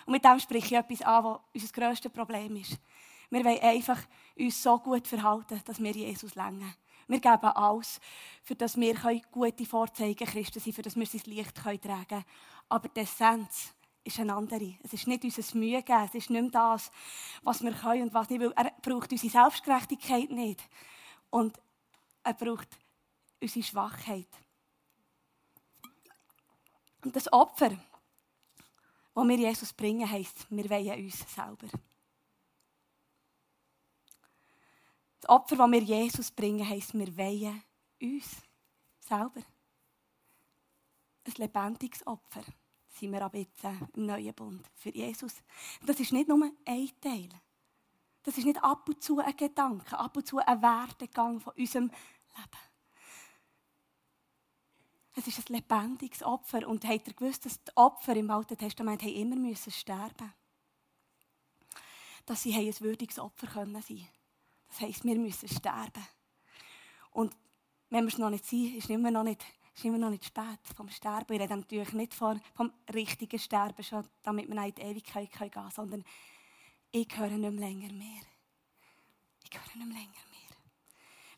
Und 0.05 0.13
mit 0.13 0.23
dem 0.23 0.39
spreche 0.39 0.67
ich 0.67 0.73
etwas 0.73 1.01
an, 1.01 1.25
was 1.25 1.41
unser 1.55 1.73
grösstes 1.73 2.13
Problem 2.13 2.57
ist. 2.57 2.79
Wir 3.31 3.43
wollen 3.43 3.59
einfach 3.59 3.99
uns 4.39 4.63
so 4.63 4.79
gut 4.81 5.09
verhalten, 5.09 5.63
dass 5.65 5.83
wir 5.83 5.93
Jesus 5.93 6.35
längen. 6.35 6.75
Wir 7.09 7.21
geben 7.21 7.47
alles, 7.47 7.99
für 8.43 8.55
dass 8.55 8.77
wir 8.77 9.23
gute 9.31 9.65
Vorzeigen 9.65 10.29
Christen 10.29 10.61
sind, 10.61 10.75
für 10.75 10.83
dass 10.83 10.95
wir 10.95 11.07
sein 11.07 11.23
Licht 11.25 11.55
tragen 11.55 12.07
können. 12.07 12.25
Aber 12.69 12.91
die 12.91 13.01
Essenz 13.01 13.73
ist 14.05 14.21
eine 14.21 14.35
andere. 14.35 14.75
Es 14.83 14.93
ist 14.93 15.07
nicht 15.07 15.25
unser 15.25 15.57
Mühe 15.57 15.83
geben, 15.83 16.05
es 16.05 16.15
ist 16.15 16.29
nicht 16.29 16.55
das, 16.55 16.91
was 17.43 17.63
wir 17.63 17.73
können 17.73 18.03
und 18.03 18.13
was 18.13 18.29
nicht. 18.29 18.43
Weil 18.43 18.53
er 18.57 18.73
braucht 18.83 19.11
unsere 19.11 19.33
Selbstgerechtigkeit 19.33 20.31
nicht. 20.31 20.63
Und 21.31 21.59
er 22.23 22.35
braucht 22.35 22.69
unsere 23.41 23.65
Schwachheit. 23.65 24.29
Und 27.05 27.15
das 27.15 27.33
Opfer, 27.33 27.71
das 27.71 29.29
wir 29.29 29.37
Jesus 29.37 29.73
bringen, 29.73 30.11
heisst, 30.11 30.51
wir 30.51 30.69
wollen 30.69 31.05
uns 31.05 31.35
selber. 31.35 31.69
Das 35.21 35.29
Opfer, 35.29 35.57
das 35.57 35.71
wir 35.71 35.83
Jesus 35.83 36.31
bringen, 36.31 36.69
heisst, 36.69 36.95
wir 36.95 37.17
wollen 37.17 37.63
uns 38.01 38.43
selber. 39.01 39.43
Ein 41.25 41.33
lebendiges 41.37 42.07
Opfer 42.07 42.45
sind 42.89 43.13
wir 43.13 43.23
ab 43.23 43.35
jetzt 43.35 43.65
im 43.95 44.07
neuen 44.07 44.35
Bund 44.35 44.69
für 44.75 44.91
Jesus. 44.91 45.35
Das 45.85 45.99
ist 46.01 46.13
nicht 46.13 46.29
nur 46.29 46.51
ein 46.65 46.91
Teil. 47.01 47.29
Das 48.23 48.37
ist 48.39 48.45
nicht 48.45 48.63
ab 48.63 48.89
und 48.89 49.03
zu 49.03 49.19
ein 49.19 49.37
Gedanke, 49.37 49.97
ab 49.97 50.17
und 50.17 50.27
zu 50.27 50.39
ein 50.39 50.61
Werdegang 50.61 51.41
von 51.41 51.53
unserem 51.55 51.85
Leben. 51.85 52.66
Es 55.19 55.27
ist 55.27 55.49
ein 55.49 55.55
lebendiges 55.55 56.23
Opfer. 56.23 56.69
Und 56.69 56.85
habt 56.85 57.09
ihr 57.09 57.15
gewusst, 57.15 57.47
dass 57.47 57.63
die 57.63 57.75
Opfer 57.75 58.15
im 58.15 58.31
Alten 58.31 58.57
Testament 58.57 59.03
immer 59.03 59.37
müssen 59.37 59.73
sterben 59.73 60.33
Dass 62.27 62.43
sie 62.43 62.55
ein 62.55 62.81
würdiges 62.81 63.19
Opfer 63.19 63.47
können 63.47 63.81
sein 63.81 64.07
Das 64.69 64.81
heisst, 64.81 65.05
wir 65.05 65.17
müssen 65.17 65.49
sterben. 65.49 66.07
Und 67.13 67.35
wenn 67.89 68.05
wir 68.05 68.13
es 68.13 68.19
noch 68.19 68.29
nicht 68.29 68.45
sind, 68.45 68.77
ist 68.77 68.91
immer 68.91 69.11
noch 69.11 69.23
nicht, 69.23 69.43
ist 69.75 69.85
immer 69.87 69.97
noch 69.97 70.11
nicht 70.11 70.27
spät 70.27 70.61
vom 70.77 70.91
Sterben. 70.91 71.33
Ich 71.33 71.41
rede 71.41 71.57
natürlich 71.57 71.93
nicht 71.95 72.13
vom, 72.13 72.41
vom 72.55 72.71
richtigen 72.93 73.39
Sterben, 73.39 73.83
schon, 73.83 74.07
damit 74.23 74.49
wir 74.49 74.65
in 74.65 74.75
die 74.75 74.83
Ewigkeit 74.83 75.33
gehen 75.33 75.51
können, 75.51 75.71
sondern 75.71 76.05
ich 76.91 77.09
höre 77.17 77.31
nicht 77.31 77.41
mehr 77.41 77.69
länger 77.69 77.93
mehr. 77.93 78.23
Ich 79.45 79.59
höre 79.59 79.77
nicht 79.77 79.89
mehr 79.89 79.99
länger 79.99 80.27
mehr. 80.31 80.36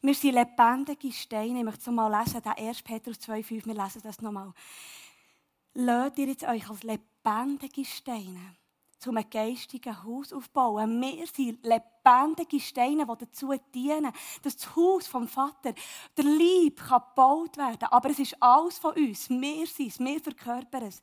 Wir 0.00 0.14
sind 0.14 0.35
lebendige 0.35 1.12
Steine. 1.12 1.59
Ich 1.59 1.64
möchte 1.64 1.81
es 1.81 1.87
mal 1.88 2.21
lesen, 2.21 2.40
der 2.43 2.57
1. 2.57 2.83
Petrus 2.83 3.19
2,5. 3.19 3.67
Wir 3.67 3.75
lesen 3.75 4.00
das 4.02 4.21
nochmal. 4.21 4.52
Lasst 5.75 6.19
ihr 6.19 6.28
jetzt 6.28 6.45
euch 6.45 6.69
als 6.71 6.85
lebendige 6.85 7.85
Steine 7.85 8.57
zu 8.99 9.11
einem 9.11 9.28
geistigen 9.28 10.02
Haus 10.05 10.33
aufbauen. 10.33 11.00
Wir 11.00 11.26
sind 11.26 11.64
lebendige 11.64 12.61
Steine, 12.61 13.07
die 13.07 13.25
dazu 13.25 13.52
dienen, 13.75 14.12
dass 14.43 14.57
das 14.57 14.76
Haus 14.76 15.09
vom 15.09 15.26
Vater, 15.26 15.75
der 16.17 16.25
Lieb, 16.25 16.81
kann 16.81 17.02
gebaut 17.09 17.57
werden. 17.57 17.88
Aber 17.90 18.11
es 18.11 18.21
ist 18.21 18.40
alles 18.40 18.78
von 18.78 18.95
uns. 18.95 19.28
Wir 19.28 19.67
sind 19.67 19.88
es, 19.88 19.99
wir 19.99 20.21
verkörpern 20.21 20.83
es. 20.83 21.02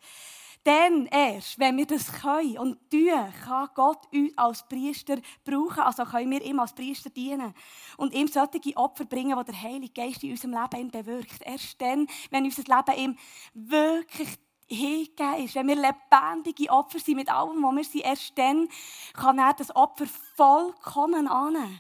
Dann 0.66 1.06
erst, 1.06 1.60
wenn 1.60 1.78
wir 1.78 1.86
das 1.86 2.12
können 2.12 2.58
und 2.58 2.90
tun, 2.90 3.12
kann 3.46 3.70
Gott 3.76 4.00
uns 4.12 4.36
als 4.36 4.68
Priester 4.68 5.18
brauchen. 5.44 5.82
Also 5.82 6.04
können 6.06 6.32
wir 6.32 6.44
ihm 6.44 6.60
als 6.60 6.74
Priester 6.74 7.12
dienen. 7.12 7.54
Und 7.98 8.16
ihm 8.16 8.28
solche 8.28 8.76
Opfer 8.76 9.06
bringen, 9.06 9.38
die 9.38 9.46
der 9.46 9.62
Heilige 9.62 9.94
Geist 9.94 10.24
in 10.24 10.32
unserem 10.32 10.54
Leben 10.54 10.90
bewirkt. 10.90 11.42
Erst 11.42 11.80
dann, 11.80 12.08
wenn 12.32 12.46
unser 12.46 12.64
Leben 12.64 13.00
ihm 13.00 13.18
wirklich 13.54 14.30
hingegeben 14.68 15.46
ist, 15.46 15.54
wenn 15.54 15.68
wir 15.68 15.76
lebendige 15.76 16.72
Opfer 16.72 16.98
sind 16.98 17.18
mit 17.18 17.30
allem, 17.32 17.62
was 17.62 17.76
wir 17.76 17.84
sind, 17.84 18.04
erst 18.04 18.36
dann 18.36 18.68
kann 19.14 19.38
er 19.38 19.54
das 19.54 19.76
Opfer 19.76 20.08
vollkommen 20.36 21.28
annehmen. 21.28 21.80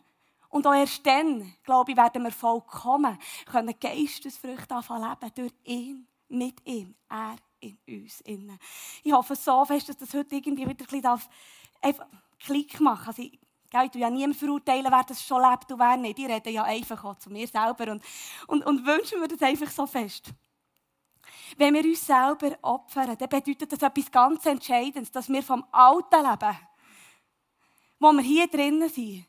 Und 0.49 0.67
auch 0.67 0.75
erst 0.75 1.03
dann, 1.07 1.55
glaube 1.63 1.91
ich, 1.91 1.97
werden 1.97 2.21
wir 2.21 2.31
vollkommen 2.31 3.17
können 3.51 3.73
Geistesfrüchte 3.79 4.75
anfangen 4.75 5.09
leben 5.09 5.33
durch 5.33 5.53
ihn, 5.63 6.07
mit 6.27 6.65
ihm, 6.67 6.95
er 7.09 7.37
in 7.59 7.77
uns. 7.87 8.21
Innen. 8.21 8.59
Ich 9.03 9.11
hoffe 9.11 9.35
so 9.35 9.65
fest, 9.65 9.89
dass 9.89 9.97
das 9.97 10.13
heute 10.13 10.35
irgendwie 10.35 10.67
wieder 10.67 10.85
ein 10.91 11.21
einfach 11.81 12.07
Klick 12.39 12.79
machen 12.79 13.07
also 13.07 13.21
ich, 13.21 13.33
ich 13.33 13.91
tue 13.91 14.01
ja 14.01 14.09
niemand 14.09 14.37
verurteilen, 14.37 14.87
wer 14.89 15.03
das 15.03 15.21
schon 15.21 15.41
lebt 15.41 15.71
und 15.71 15.79
wer 15.79 15.97
nicht. 15.97 16.19
Ich 16.19 16.27
rede 16.27 16.49
ja 16.49 16.63
einfach 16.63 17.03
auch 17.03 17.17
zu 17.17 17.29
mir 17.29 17.47
selber 17.47 17.91
und, 17.91 18.03
und, 18.47 18.65
und 18.65 18.85
wünschen 18.85 19.19
mir 19.19 19.27
das 19.27 19.41
einfach 19.41 19.69
so 19.69 19.85
fest. 19.85 20.31
Wenn 21.57 21.73
wir 21.73 21.83
uns 21.83 22.05
selber 22.05 22.57
opfern, 22.61 23.17
dann 23.17 23.29
bedeutet 23.29 23.71
das 23.71 23.81
etwas 23.81 24.11
ganz 24.11 24.45
Entscheidendes, 24.45 25.11
dass 25.11 25.29
wir 25.29 25.43
vom 25.43 25.65
alten 25.71 26.23
Leben, 26.23 26.57
wo 27.99 28.11
wir 28.11 28.21
hier 28.21 28.47
drinnen 28.47 28.89
sind, 28.89 29.25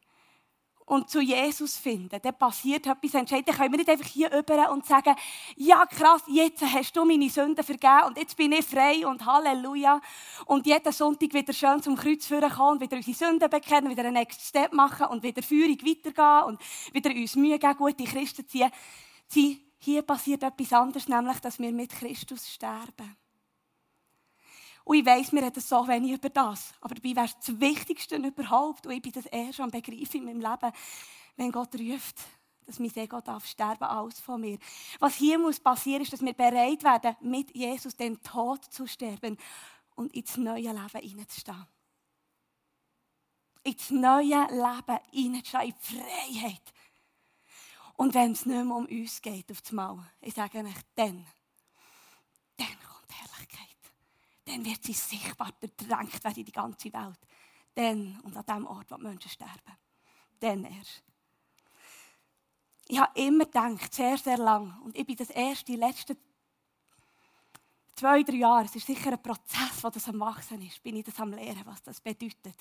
und 0.86 1.10
zu 1.10 1.20
Jesus 1.20 1.76
finden, 1.76 2.20
dann 2.22 2.38
passiert 2.38 2.86
etwas 2.86 3.14
entscheidend. 3.14 3.48
Dann 3.48 3.56
können 3.56 3.72
wir 3.72 3.78
nicht 3.78 3.90
einfach 3.90 4.06
hier 4.06 4.32
über 4.32 4.70
und 4.70 4.86
sagen, 4.86 5.14
ja 5.56 5.84
krass, 5.84 6.22
jetzt 6.28 6.62
hast 6.62 6.96
du 6.96 7.04
meine 7.04 7.28
Sünden 7.28 7.64
vergeben 7.64 8.04
und 8.06 8.16
jetzt 8.18 8.36
bin 8.36 8.52
ich 8.52 8.64
frei 8.64 9.06
und 9.06 9.26
Halleluja. 9.26 10.00
Und 10.46 10.66
jeden 10.66 10.92
Sonntag 10.92 11.34
wieder 11.34 11.52
schön 11.52 11.82
zum 11.82 11.96
Kreuz 11.96 12.26
führen 12.26 12.50
kommen 12.50 12.74
und 12.74 12.80
wieder 12.80 12.96
unsere 12.96 13.16
Sünden 13.16 13.50
bekennen, 13.50 13.90
wieder 13.90 14.04
einen 14.04 14.14
Next 14.14 14.40
Step 14.40 14.72
machen 14.72 15.08
und 15.08 15.24
wieder 15.24 15.42
Führung 15.42 15.78
weitergehen 15.84 16.46
und 16.46 16.60
wieder 16.94 17.10
uns 17.10 17.34
Mühe 17.34 17.58
geben, 17.58 17.76
gute 17.76 18.04
Christen 18.04 18.46
zu 18.48 18.58
sein. 18.58 19.60
Hier 19.78 20.02
passiert 20.02 20.42
etwas 20.42 20.72
anderes, 20.72 21.08
nämlich, 21.08 21.38
dass 21.40 21.58
wir 21.58 21.72
mit 21.72 21.90
Christus 21.90 22.48
sterben. 22.48 23.16
Und 24.86 24.98
ich 24.98 25.04
weiss, 25.04 25.32
wir 25.32 25.42
reden 25.42 25.60
so 25.60 25.88
wenig 25.88 26.12
über 26.12 26.30
das. 26.30 26.72
Aber 26.80 26.94
dabei 26.94 27.16
wäre 27.16 27.26
es 27.26 27.36
das 27.44 27.58
Wichtigste 27.58 28.14
überhaupt. 28.14 28.86
Und 28.86 28.92
ich 28.92 29.02
bin 29.02 29.10
das 29.10 29.26
erst 29.26 29.58
am 29.58 29.68
Begreifen 29.68 30.20
in 30.20 30.24
meinem 30.26 30.40
Leben, 30.40 30.72
wenn 31.34 31.50
Gott 31.50 31.74
ruft, 31.74 32.20
dass 32.64 32.78
mein 32.78 32.94
Ego 32.94 33.20
darf 33.20 33.44
sterben, 33.46 33.82
alles 33.82 34.20
von 34.20 34.40
mir. 34.40 34.58
Was 35.00 35.16
hier 35.16 35.40
muss 35.40 35.58
passieren, 35.58 36.02
ist, 36.02 36.12
dass 36.12 36.22
wir 36.22 36.34
bereit 36.34 36.84
werden, 36.84 37.16
mit 37.20 37.52
Jesus 37.52 37.96
den 37.96 38.22
Tod 38.22 38.64
zu 38.66 38.86
sterben 38.86 39.36
und 39.96 40.14
ins 40.14 40.36
neue 40.36 40.70
Leben 40.70 41.00
hineinzustehen. 41.00 41.66
Ins 43.64 43.90
neue 43.90 44.46
Leben 44.50 44.98
hineinzustehen, 45.10 45.62
in 45.62 45.74
die 45.74 45.96
Freiheit. 45.96 46.72
Und 47.94 48.14
wenn 48.14 48.30
es 48.30 48.46
nicht 48.46 48.64
mehr 48.64 48.76
um 48.76 48.86
uns 48.86 49.20
geht, 49.20 49.50
auf 49.50 49.62
das 49.62 49.72
Mal, 49.72 49.98
ich 50.20 50.34
sage 50.34 50.58
euch, 50.58 50.74
dann, 50.94 51.26
dann 52.56 52.68
kommt. 52.68 52.95
Dann 54.56 54.64
wird 54.64 54.82
sie 54.82 54.94
sichtbar 54.94 55.52
bedrängt 55.60 56.24
werden 56.24 56.38
in 56.38 56.44
die 56.46 56.52
ganze 56.52 56.90
Welt. 56.90 57.18
Dann 57.74 58.18
und 58.22 58.34
an 58.34 58.46
dem 58.46 58.66
Ort, 58.66 58.90
wo 58.90 58.96
die 58.96 59.02
Menschen 59.02 59.30
sterben. 59.30 59.76
Dann 60.40 60.64
erst. 60.64 61.02
Ich 62.88 62.98
habe 62.98 63.20
immer 63.20 63.44
gedacht, 63.44 63.92
sehr, 63.92 64.16
sehr 64.16 64.38
lang, 64.38 64.80
und 64.82 64.96
ich 64.96 65.04
bin 65.04 65.16
das 65.16 65.28
erste, 65.28 65.66
die 65.66 65.76
letzten 65.76 66.16
zwei, 67.96 68.22
drei 68.22 68.36
Jahre, 68.36 68.64
es 68.64 68.76
ist 68.76 68.86
sicher 68.86 69.12
ein 69.12 69.22
Prozess, 69.22 69.82
wo 69.82 69.90
das 69.90 70.08
am 70.08 70.20
Wachsen 70.20 70.62
ist, 70.62 70.82
bin 70.82 70.96
ich 70.96 71.04
das 71.04 71.20
am 71.20 71.32
Lehren, 71.34 71.66
was 71.66 71.82
das 71.82 72.00
bedeutet. 72.00 72.56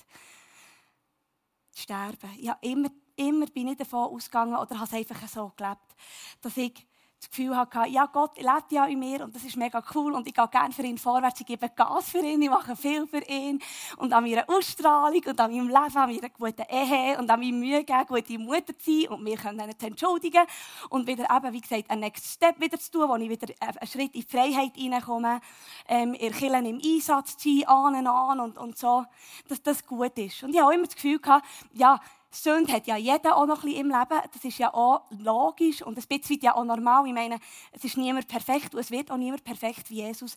Sterben. 1.74 2.30
Ich 2.38 2.48
habe 2.48 2.66
immer 2.66 2.90
immer 3.16 3.46
bin 3.46 3.68
ich 3.68 3.78
davon 3.78 4.14
ausgegangen 4.14 4.56
oder 4.56 4.74
habe 4.74 4.84
es 4.84 4.92
einfach 4.92 5.26
so 5.28 5.50
gelebt, 5.56 5.94
dass 6.42 6.56
ich 6.58 6.86
das 7.26 7.36
Gefühl 7.36 7.56
hatte, 7.56 7.88
ja, 7.88 8.06
Gott 8.06 8.36
lebt 8.36 8.72
ja 8.72 8.86
in 8.86 8.98
mir 8.98 9.24
und 9.24 9.34
das 9.34 9.44
ist 9.44 9.56
mega 9.56 9.82
cool 9.94 10.14
und 10.14 10.26
ich 10.26 10.34
gehe 10.34 10.48
gerne 10.48 10.72
für 10.72 10.82
ihn 10.82 10.98
vorwärts, 10.98 11.40
ich 11.40 11.46
gebe 11.46 11.68
Gas 11.70 12.10
für 12.10 12.18
ihn, 12.18 12.40
ich 12.40 12.50
mache 12.50 12.76
viel 12.76 13.06
für 13.06 13.22
ihn 13.28 13.60
und 13.96 14.12
an 14.12 14.24
meiner 14.24 14.44
Ausstrahlung 14.48 15.22
und 15.26 15.40
an 15.40 15.50
meinem 15.50 15.68
Leben, 15.68 15.96
an 15.96 16.14
meiner 16.14 16.28
guten 16.30 16.64
Ehe 16.68 17.18
und 17.18 17.30
an 17.30 17.40
meiner 17.40 17.52
Mühe 17.52 17.84
geben, 17.84 18.06
gute 18.06 18.38
Mutter 18.38 18.78
zu 18.78 19.00
sein 19.00 19.08
und 19.10 19.24
wir 19.24 19.36
können 19.36 19.60
ihn 19.60 19.86
entschuldigen 19.86 20.44
und 20.90 21.06
wieder 21.06 21.26
eben, 21.34 21.52
wie 21.52 21.60
gesagt, 21.60 21.90
einen 21.90 22.02
Next 22.02 22.26
Step 22.26 22.60
wieder 22.60 22.78
zu 22.78 22.90
tun, 22.90 23.08
wo 23.08 23.16
ich 23.16 23.28
wieder 23.28 23.52
einen 23.60 23.86
Schritt 23.86 24.14
in 24.14 24.20
die 24.20 24.22
Freiheit 24.22 24.72
reinkomme, 24.76 25.40
ähm, 25.88 26.14
ihr 26.14 26.30
Killen 26.30 26.66
im 26.66 26.80
Einsatz 26.82 27.36
zu 27.36 27.48
sein, 27.48 27.68
an 27.68 27.94
und 27.96 28.06
an 28.06 28.40
und 28.58 28.78
so, 28.78 29.04
dass 29.48 29.62
das 29.62 29.84
gut 29.84 30.16
ist. 30.18 30.42
Und 30.42 30.50
ich 30.50 30.60
habe 30.60 30.68
auch 30.68 30.74
immer 30.74 30.86
das 30.86 30.94
Gefühl 30.94 31.18
gehabt, 31.18 31.46
ja, 31.72 32.00
Sünde 32.42 32.72
hat 32.72 32.86
ja 32.86 32.96
jeder 32.96 33.36
auch 33.36 33.46
noch 33.46 33.62
ein 33.62 33.70
bisschen 33.70 33.80
im 33.80 33.88
Leben. 33.88 34.20
Das 34.32 34.44
ist 34.44 34.58
ja 34.58 34.72
auch 34.72 35.02
logisch 35.10 35.82
und 35.82 35.98
ein 35.98 36.04
bisschen 36.06 36.40
ja 36.40 36.54
auch 36.54 36.64
normal. 36.64 37.06
Ich 37.06 37.12
meine, 37.12 37.38
es 37.72 37.84
ist 37.84 37.96
niemand 37.96 38.28
perfekt 38.28 38.74
und 38.74 38.80
es 38.80 38.90
wird 38.90 39.10
auch 39.10 39.16
niemand 39.16 39.44
perfekt 39.44 39.90
wie 39.90 40.02
Jesus. 40.02 40.36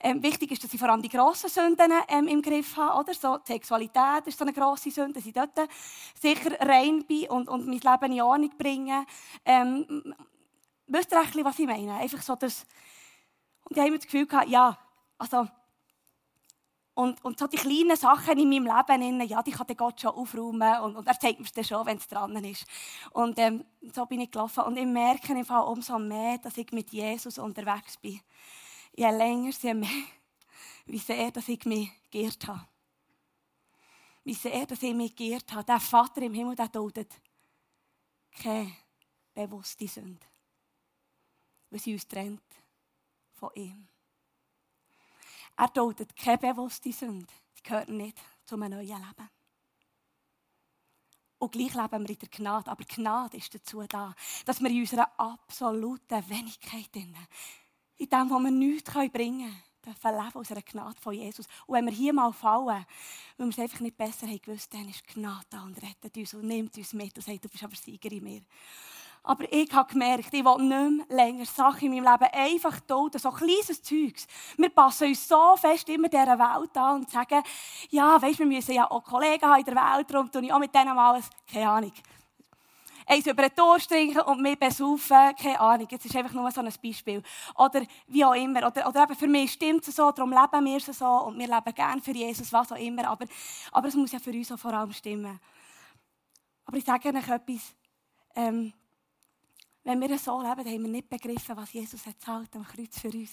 Ähm, 0.00 0.22
wichtig 0.22 0.50
ist, 0.50 0.62
dass 0.62 0.74
ich 0.74 0.80
vor 0.80 0.88
allem 0.88 1.02
die 1.02 1.08
grossen 1.08 1.48
Sünden 1.48 1.92
ähm, 2.08 2.28
im 2.28 2.42
Griff 2.42 2.76
habe. 2.76 3.00
Oder? 3.00 3.14
So, 3.14 3.38
die 3.38 3.52
Sexualität 3.52 4.26
ist 4.26 4.38
so 4.38 4.44
eine 4.44 4.52
grosse 4.52 4.90
Sünde, 4.90 5.14
dass 5.14 5.26
ich 5.26 5.32
dort 5.32 5.52
sicher 6.20 6.58
rein 6.60 7.04
bin 7.06 7.28
und, 7.28 7.48
und 7.48 7.66
mein 7.66 7.80
Leben 7.80 8.12
in 8.12 8.22
Ordnung 8.22 8.50
bringe. 8.58 9.06
Ähm, 9.44 10.14
wisst 10.86 11.12
ihr 11.12 11.44
was 11.44 11.58
ich 11.58 11.66
meine? 11.66 11.94
Einfach 11.94 12.22
so 12.22 12.34
das... 12.36 12.66
Und 13.64 13.76
ich 13.76 13.78
habe 13.78 13.88
immer 13.88 13.96
das 13.96 14.06
Gefühl 14.06 14.26
gehabt, 14.26 14.48
ja, 14.48 14.76
also 15.16 15.48
und, 16.94 17.24
und 17.24 17.38
so 17.38 17.48
die 17.48 17.56
kleinen 17.56 17.96
Sachen 17.96 18.38
in 18.38 18.48
meinem 18.48 18.66
Leben, 18.66 19.20
ja, 19.28 19.42
die 19.42 19.50
kann 19.50 19.66
der 19.66 19.74
Gott 19.74 20.00
schon 20.00 20.12
aufräumen. 20.12 20.80
Und, 20.80 20.96
und 20.96 21.06
er 21.06 21.18
zeigt 21.18 21.40
mir 21.40 21.46
das 21.52 21.66
schon, 21.66 21.84
wenn 21.86 21.98
es 21.98 22.06
dran 22.06 22.36
ist. 22.44 22.64
Und 23.10 23.36
ähm, 23.40 23.64
so 23.92 24.06
bin 24.06 24.20
ich 24.20 24.30
gelaufen. 24.30 24.62
Und 24.62 24.76
ich 24.76 24.86
merke 24.86 25.32
im 25.32 25.44
Fall 25.44 25.66
umso 25.66 25.98
mehr, 25.98 26.38
dass 26.38 26.56
ich 26.56 26.70
mit 26.70 26.90
Jesus 26.90 27.38
unterwegs 27.38 27.96
bin. 27.96 28.20
Je 28.94 29.10
länger, 29.10 29.50
je 29.60 29.74
mehr, 29.74 29.90
wie 30.86 30.98
sehr, 30.98 31.32
dass 31.32 31.48
ich 31.48 31.64
mich 31.64 31.90
geirrt 32.12 32.46
habe. 32.46 32.64
Wie 34.22 34.34
sehr, 34.34 34.64
dass 34.64 34.82
ich 34.82 34.94
mich 34.94 35.16
geirrt 35.16 35.52
habe. 35.52 35.64
Der 35.64 35.80
Vater 35.80 36.22
im 36.22 36.32
Himmel, 36.32 36.54
der 36.54 36.68
duldet 36.68 37.12
keine 38.40 38.72
bewusste 39.34 39.88
Sünde. 39.88 40.26
Weil 41.70 41.80
sie 41.80 41.92
uns 41.92 42.06
trennt 42.06 42.40
von 43.32 43.50
ihm. 43.54 43.88
Er 45.56 45.68
duldet 45.68 46.16
keine 46.16 46.38
bewusste 46.38 46.92
Sünde. 46.92 47.32
Die 47.58 47.62
gehört 47.62 47.88
nicht 47.88 48.18
zu 48.44 48.56
einem 48.56 48.70
neuen 48.70 48.86
Leben. 48.88 49.30
Und 51.38 51.52
gleich 51.52 51.74
leben 51.74 52.08
wir 52.08 52.14
in 52.14 52.18
der 52.18 52.28
Gnade. 52.28 52.70
Aber 52.70 52.84
Gnade 52.84 53.36
ist 53.36 53.54
dazu 53.54 53.82
da, 53.86 54.14
dass 54.44 54.60
wir 54.60 54.70
in 54.70 54.80
unserer 54.80 55.08
absoluten 55.18 56.28
Wenigkeit, 56.28 56.88
in 56.96 57.14
dem, 58.08 58.30
was 58.30 58.42
wir 58.42 58.50
nichts 58.50 58.92
bringen 58.92 59.10
können, 59.12 59.62
dürfen 59.84 60.10
leben 60.10 60.34
aus 60.34 60.50
einer 60.50 60.62
Gnade 60.62 61.00
von 61.00 61.14
Jesus. 61.14 61.46
Und 61.66 61.74
wenn 61.74 61.84
wir 61.84 61.92
hier 61.92 62.12
mal 62.12 62.32
fallen, 62.32 62.86
weil 63.36 63.46
wir 63.46 63.48
es 63.48 63.58
einfach 63.58 63.80
nicht 63.80 63.96
besser 63.96 64.26
haben 64.26 64.40
gewusst, 64.40 64.72
dann 64.72 64.88
ist 64.88 65.06
Gnade 65.06 65.46
da 65.50 65.62
und 65.62 65.80
rettet 65.82 66.16
uns 66.16 66.34
und 66.34 66.46
nimmt 66.46 66.76
uns 66.76 66.92
mit 66.94 67.14
und 67.16 67.24
sagt, 67.24 67.44
du 67.44 67.48
bist 67.48 67.64
aber 67.64 67.76
Sieger 67.76 68.10
in 68.10 68.24
mir. 68.24 68.42
Aber 69.26 69.50
ich 69.50 69.72
habe 69.72 69.90
gemerkt, 69.90 70.34
ich 70.34 70.44
will 70.44 70.58
nicht 70.58 71.08
mehr 71.08 71.16
länger 71.16 71.46
Sachen 71.46 71.90
in 71.90 72.04
meinem 72.04 72.12
Leben 72.12 72.34
einfach 72.34 72.78
dulden, 72.80 73.18
so 73.18 73.30
kleines 73.30 73.82
Zeugs. 73.82 74.26
Wir 74.58 74.68
passen 74.68 75.08
uns 75.08 75.26
so 75.26 75.56
fest 75.56 75.88
immer 75.88 76.08
dieser 76.08 76.38
Welt 76.38 76.76
an 76.76 77.00
und 77.00 77.10
sagen, 77.10 77.42
ja, 77.88 78.20
weisst, 78.20 78.38
wir 78.38 78.46
müssen 78.46 78.74
ja 78.74 78.90
auch 78.90 79.02
Kollegen 79.02 79.46
haben 79.46 79.60
in 79.60 79.64
der 79.64 79.76
Welt, 79.76 80.10
darum 80.10 80.30
tue 80.30 80.44
ich 80.44 80.52
auch 80.52 80.58
mit 80.58 80.74
denen 80.74 80.94
mal, 80.94 81.18
keine 81.50 81.70
Ahnung, 81.70 81.92
eins 83.06 83.26
über 83.26 83.48
den 83.48 83.54
Tor 83.54 83.78
trinken 83.78 84.20
und 84.20 84.42
mich 84.42 84.58
besaufen, 84.58 85.34
keine 85.40 85.58
Ahnung, 85.58 85.88
jetzt 85.90 86.04
ist 86.04 86.16
einfach 86.16 86.34
nur 86.34 86.50
so 86.50 86.60
ein 86.60 86.72
Beispiel. 86.82 87.22
Oder 87.56 87.82
wie 88.08 88.26
auch 88.26 88.34
immer, 88.34 88.66
oder, 88.66 88.86
oder 88.86 89.04
eben 89.04 89.16
für 89.16 89.26
mich 89.26 89.52
stimmt 89.52 89.88
es 89.88 89.96
so, 89.96 90.10
darum 90.10 90.32
leben 90.32 90.64
wir 90.66 90.80
so 90.80 91.06
und 91.06 91.38
wir 91.38 91.46
leben 91.46 91.74
gerne 91.74 92.02
für 92.02 92.12
Jesus, 92.12 92.52
was 92.52 92.72
auch 92.72 92.76
immer, 92.76 93.08
aber, 93.08 93.24
aber 93.72 93.88
es 93.88 93.94
muss 93.94 94.12
ja 94.12 94.18
für 94.18 94.32
uns 94.32 94.52
auch 94.52 94.58
vor 94.58 94.74
allem 94.74 94.92
stimmen. 94.92 95.40
Aber 96.66 96.76
ich 96.76 96.84
sage 96.84 97.08
euch 97.08 97.28
etwas, 97.28 97.74
ähm, 98.34 98.74
wenn 99.84 100.00
wir 100.00 100.18
so 100.18 100.40
leben, 100.40 100.64
haben 100.64 100.82
wir 100.82 100.90
nicht 100.90 101.08
begriffen, 101.08 101.56
was 101.56 101.72
Jesus 101.72 102.00
am 102.26 102.48
Kreuz 102.48 102.98
für 102.98 103.08
uns. 103.08 103.32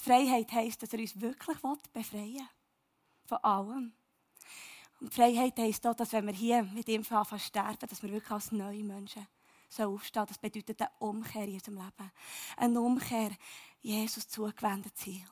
Die 0.00 0.04
Freiheit 0.04 0.52
heisst, 0.52 0.82
dass 0.82 0.92
er 0.92 0.98
uns 0.98 1.20
wirklich 1.20 1.58
befreien 1.92 2.34
will. 2.34 2.48
Von 3.26 3.38
allem. 3.38 3.92
Und 5.00 5.12
die 5.12 5.16
Freiheit 5.16 5.58
heisst 5.58 5.86
auch, 5.86 5.94
dass 5.94 6.12
wenn 6.12 6.26
wir 6.26 6.34
hier 6.34 6.62
mit 6.64 6.88
ihm 6.88 7.00
anfangen 7.00 7.40
zu 7.40 7.46
sterben, 7.46 7.86
dass 7.88 8.02
wir 8.02 8.10
wirklich 8.10 8.30
als 8.30 8.52
neue 8.52 8.82
Menschen 8.82 9.26
so 9.68 9.94
aufstehen. 9.94 10.26
Das 10.26 10.38
bedeutet 10.38 10.80
eine 10.80 10.90
Umkehr 10.98 11.44
in 11.44 11.54
unserem 11.54 11.76
Leben. 11.76 12.12
Eine 12.56 12.80
Umkehr, 12.80 13.30
Jesus 13.80 14.28
zugewendet 14.28 14.96
sein. 14.96 15.24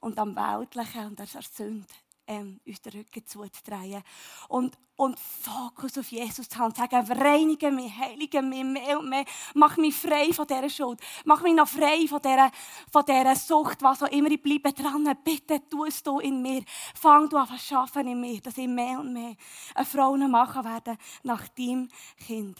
Und 0.00 0.18
am 0.18 0.34
Weltlichen 0.36 1.06
und 1.06 1.18
der 1.18 1.26
Sünde 1.26 1.86
ähm, 2.26 2.60
uns 2.66 2.80
den 2.80 2.92
Rücken 2.92 3.26
zuzudrehen. 3.26 4.02
Und, 4.48 4.76
und 4.96 5.18
Fokus 5.18 5.98
auf 5.98 6.10
Jesus 6.10 6.48
zu 6.48 6.58
haben 6.58 6.66
und 6.66 6.76
sagen, 6.76 7.12
reinige 7.12 7.70
mich, 7.70 7.92
heilige 7.96 8.42
mich 8.42 8.64
mehr 8.64 8.98
und 8.98 9.08
mehr. 9.08 9.24
Mach 9.54 9.76
mich 9.76 9.94
frei 9.94 10.32
von 10.32 10.46
dieser 10.46 10.70
Schuld. 10.70 11.00
Mach 11.24 11.42
mich 11.42 11.54
noch 11.54 11.68
frei 11.68 12.06
von 12.08 12.20
dieser, 12.22 12.50
von 12.90 13.04
dieser 13.04 13.36
Sucht, 13.36 13.82
was 13.82 14.02
auch 14.02 14.08
immer. 14.08 14.30
Ich 14.30 14.42
bleibe 14.42 14.72
dran. 14.72 15.06
Bitte 15.22 15.68
tu 15.68 15.84
es 15.84 16.02
du 16.02 16.18
in 16.18 16.42
mir. 16.42 16.62
Fang 16.94 17.28
du 17.28 17.36
an 17.36 17.48
zu 17.58 17.76
arbeiten 17.76 18.08
in 18.08 18.20
mir, 18.20 18.40
dass 18.40 18.58
ich 18.58 18.68
mehr 18.68 19.00
und 19.00 19.12
mehr 19.12 19.34
eine 19.74 19.86
Frau 19.86 20.16
machen 20.16 20.64
werde 20.64 20.96
nach 21.22 21.46
deinem 21.48 21.88
Kind. 22.26 22.58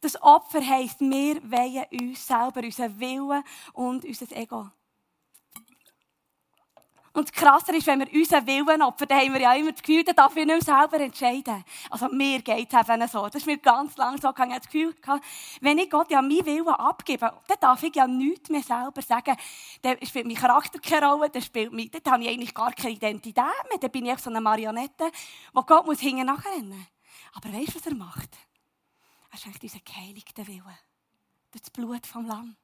Das 0.00 0.20
Opfer 0.20 0.66
heisst, 0.66 1.00
wir 1.00 1.42
wollen 1.50 2.08
uns 2.08 2.26
selber, 2.26 2.62
unseren 2.62 2.98
Willen 2.98 3.44
und 3.74 4.04
unser 4.04 4.36
Ego 4.36 4.70
und 7.14 7.32
Krasser 7.32 7.72
ist, 7.74 7.86
wenn 7.86 8.00
wir 8.00 8.12
unseren 8.12 8.44
Willen 8.44 8.82
opfern, 8.82 9.06
dann 9.06 9.20
haben 9.20 9.34
wir 9.34 9.40
ja 9.40 9.54
immer 9.54 9.70
das 9.70 9.80
Gefühl, 9.80 10.02
dann 10.02 10.16
darf 10.16 10.34
ich 10.36 10.44
nicht 10.44 10.66
mehr 10.66 10.78
selber 10.80 10.98
entscheiden. 10.98 11.64
Also 11.88 12.08
mir 12.08 12.42
geht 12.42 12.72
es 12.72 12.88
eben 12.88 13.08
so. 13.08 13.24
Das 13.26 13.36
ist 13.36 13.46
mir 13.46 13.58
ganz 13.58 13.96
lange 13.96 14.18
so 14.20 14.28
gegangen. 14.28 14.50
Ich 14.50 14.58
das 14.58 14.66
Gefühl 14.66 14.94
wenn 15.60 15.78
ich 15.78 15.88
Gott 15.88 16.10
ja 16.10 16.20
meinen 16.20 16.44
Willen 16.44 16.66
abgebe, 16.66 17.32
dann 17.46 17.56
darf 17.60 17.84
ich 17.84 17.94
ja 17.94 18.08
nichts 18.08 18.50
mehr 18.50 18.64
selber 18.64 19.00
sagen. 19.00 19.36
Dann 19.82 19.96
spielt 20.04 20.26
mein 20.26 20.34
Charakter 20.34 20.80
keine 20.80 21.06
Rolle, 21.06 21.30
dann, 21.30 21.40
spielt 21.40 21.72
mich, 21.72 21.92
dann 21.92 22.12
habe 22.12 22.24
ich 22.24 22.30
eigentlich 22.30 22.52
gar 22.52 22.72
keine 22.72 22.94
Identität 22.94 23.36
mehr. 23.36 23.78
Dann 23.80 23.90
bin 23.92 24.06
ich 24.06 24.18
so 24.18 24.30
eine 24.30 24.40
Marionette, 24.40 25.08
wo 25.52 25.62
Gott 25.62 25.86
muss 25.86 26.00
hinten 26.00 26.26
nachrennen. 26.26 26.84
Aber 27.34 27.52
weißt 27.52 27.68
du, 27.68 27.74
was 27.76 27.86
er 27.86 27.94
macht? 27.94 28.30
Er 29.30 29.38
schenkt 29.38 29.62
uns 29.62 29.72
einen 29.72 29.84
geheiligten 29.84 30.48
Willen. 30.48 30.78
Durch 31.52 31.62
das 31.62 31.70
Blut 31.70 32.08
vom 32.08 32.26
Lamm. 32.26 32.56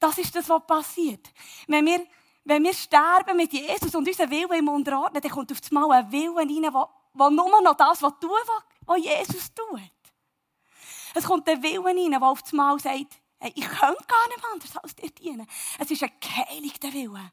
Das 0.00 0.16
ist 0.16 0.34
das, 0.34 0.48
was 0.48 0.66
passiert. 0.66 1.30
Wenn 1.66 1.84
wir 1.84 2.06
wenn 2.44 2.62
wir 2.62 2.74
sterben 2.74 3.36
mit 3.36 3.52
Jesus 3.52 3.94
und 3.94 4.06
unseren 4.06 4.30
Willen 4.30 4.52
im 4.52 4.68
Unterordnen, 4.68 5.22
dann 5.22 5.30
kommt 5.30 5.50
auf 5.50 5.58
einmal 5.70 5.92
ein 5.92 6.12
Willen 6.12 6.36
rein, 6.36 6.62
der 6.62 7.30
nur 7.30 7.62
noch 7.62 7.74
das 7.74 8.02
was 8.02 8.12
tun 8.20 8.30
was 8.86 8.98
Jesus 8.98 9.52
tut. 9.54 9.80
Es 11.14 11.24
kommt 11.24 11.48
ein 11.48 11.62
Willen 11.62 11.84
rein, 11.84 12.10
der 12.10 12.22
auf 12.22 12.42
einmal 12.50 12.78
sagt, 12.78 13.20
hey, 13.38 13.52
ich 13.54 13.66
könnte 13.66 14.04
gar 14.06 14.28
nicht 14.28 14.44
anders 14.52 14.76
als 14.76 14.94
dir 14.94 15.10
dienen. 15.10 15.46
Es 15.78 15.90
ist 15.90 16.02
ein 16.02 16.10
geheiligter 16.20 16.92
Wille. 16.92 17.32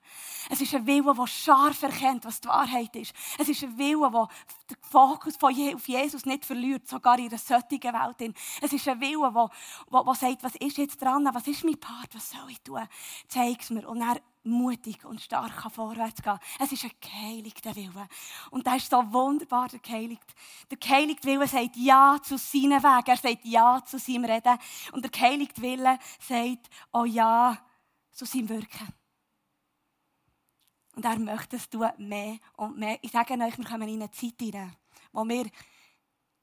Es 0.49 0.61
ist 0.61 0.73
ein 0.75 0.85
Wille, 0.85 1.13
der 1.13 1.27
scharf 1.27 1.81
erkennt, 1.83 2.25
was 2.25 2.41
die 2.41 2.47
Wahrheit 2.47 2.95
ist. 2.95 3.13
Es 3.37 3.47
ist 3.47 3.63
ein 3.63 3.77
Wille, 3.77 4.09
der 4.11 4.27
den 4.69 4.77
Fokus 4.81 5.41
auf 5.41 5.87
Jesus 5.87 6.25
nicht 6.25 6.45
verliert, 6.45 6.87
sogar 6.87 7.17
in 7.17 7.29
einer 7.29 7.37
solchen 7.37 7.81
Welt. 7.81 8.35
Es 8.61 8.73
ist 8.73 8.87
ein 8.87 8.99
Wille, 8.99 9.31
der 9.31 10.15
sagt, 10.15 10.43
was 10.43 10.55
ist 10.55 10.77
jetzt 10.77 11.01
dran, 11.01 11.29
was 11.31 11.47
ist 11.47 11.63
mein 11.63 11.79
Part, 11.79 12.13
was 12.13 12.29
soll 12.29 12.49
ich 12.49 12.61
tun? 12.61 12.87
Zeig 13.27 13.61
es 13.61 13.69
mir. 13.69 13.87
Und 13.87 14.01
er 14.01 14.21
mutig 14.43 15.05
und 15.05 15.21
stark 15.21 15.71
vorwärts 15.71 16.21
gehen 16.21 16.39
Es 16.59 16.71
ist 16.71 16.83
ein 16.83 16.91
geheiligter 16.99 17.75
Wille. 17.75 18.07
Und 18.49 18.65
das 18.65 18.77
ist 18.77 18.91
so 18.91 18.97
wunderbar, 19.13 19.67
der 19.67 19.79
geheiligte. 19.79 20.33
Der 20.69 20.77
geheiligte 20.77 21.27
Wille 21.27 21.47
sagt 21.47 21.75
Ja 21.75 22.17
zu 22.21 22.37
seinen 22.37 22.81
Wegen. 22.81 23.07
Er 23.07 23.17
sagt 23.17 23.45
Ja 23.45 23.83
zu 23.85 23.99
seinem 23.99 24.25
Reden. 24.25 24.57
Und 24.91 25.03
der 25.03 25.11
geheiligte 25.11 25.61
Wille 25.61 25.99
sagt 26.19 26.69
Oh 26.91 27.05
Ja 27.05 27.57
zu 28.11 28.25
seinem 28.25 28.49
Wirken. 28.49 28.93
Und 30.95 31.05
er 31.05 31.19
möchte 31.19 31.55
es 31.55 31.69
tun, 31.69 31.89
mehr 31.97 32.37
und 32.57 32.77
mehr. 32.77 32.99
Ich 33.01 33.11
sage 33.11 33.33
euch, 33.33 33.57
wir 33.57 33.65
kommen 33.65 33.87
in 33.87 34.01
eine 34.01 34.11
Zeit 34.11 34.35
hinein, 34.39 34.75
wo 35.13 35.27
wir 35.27 35.49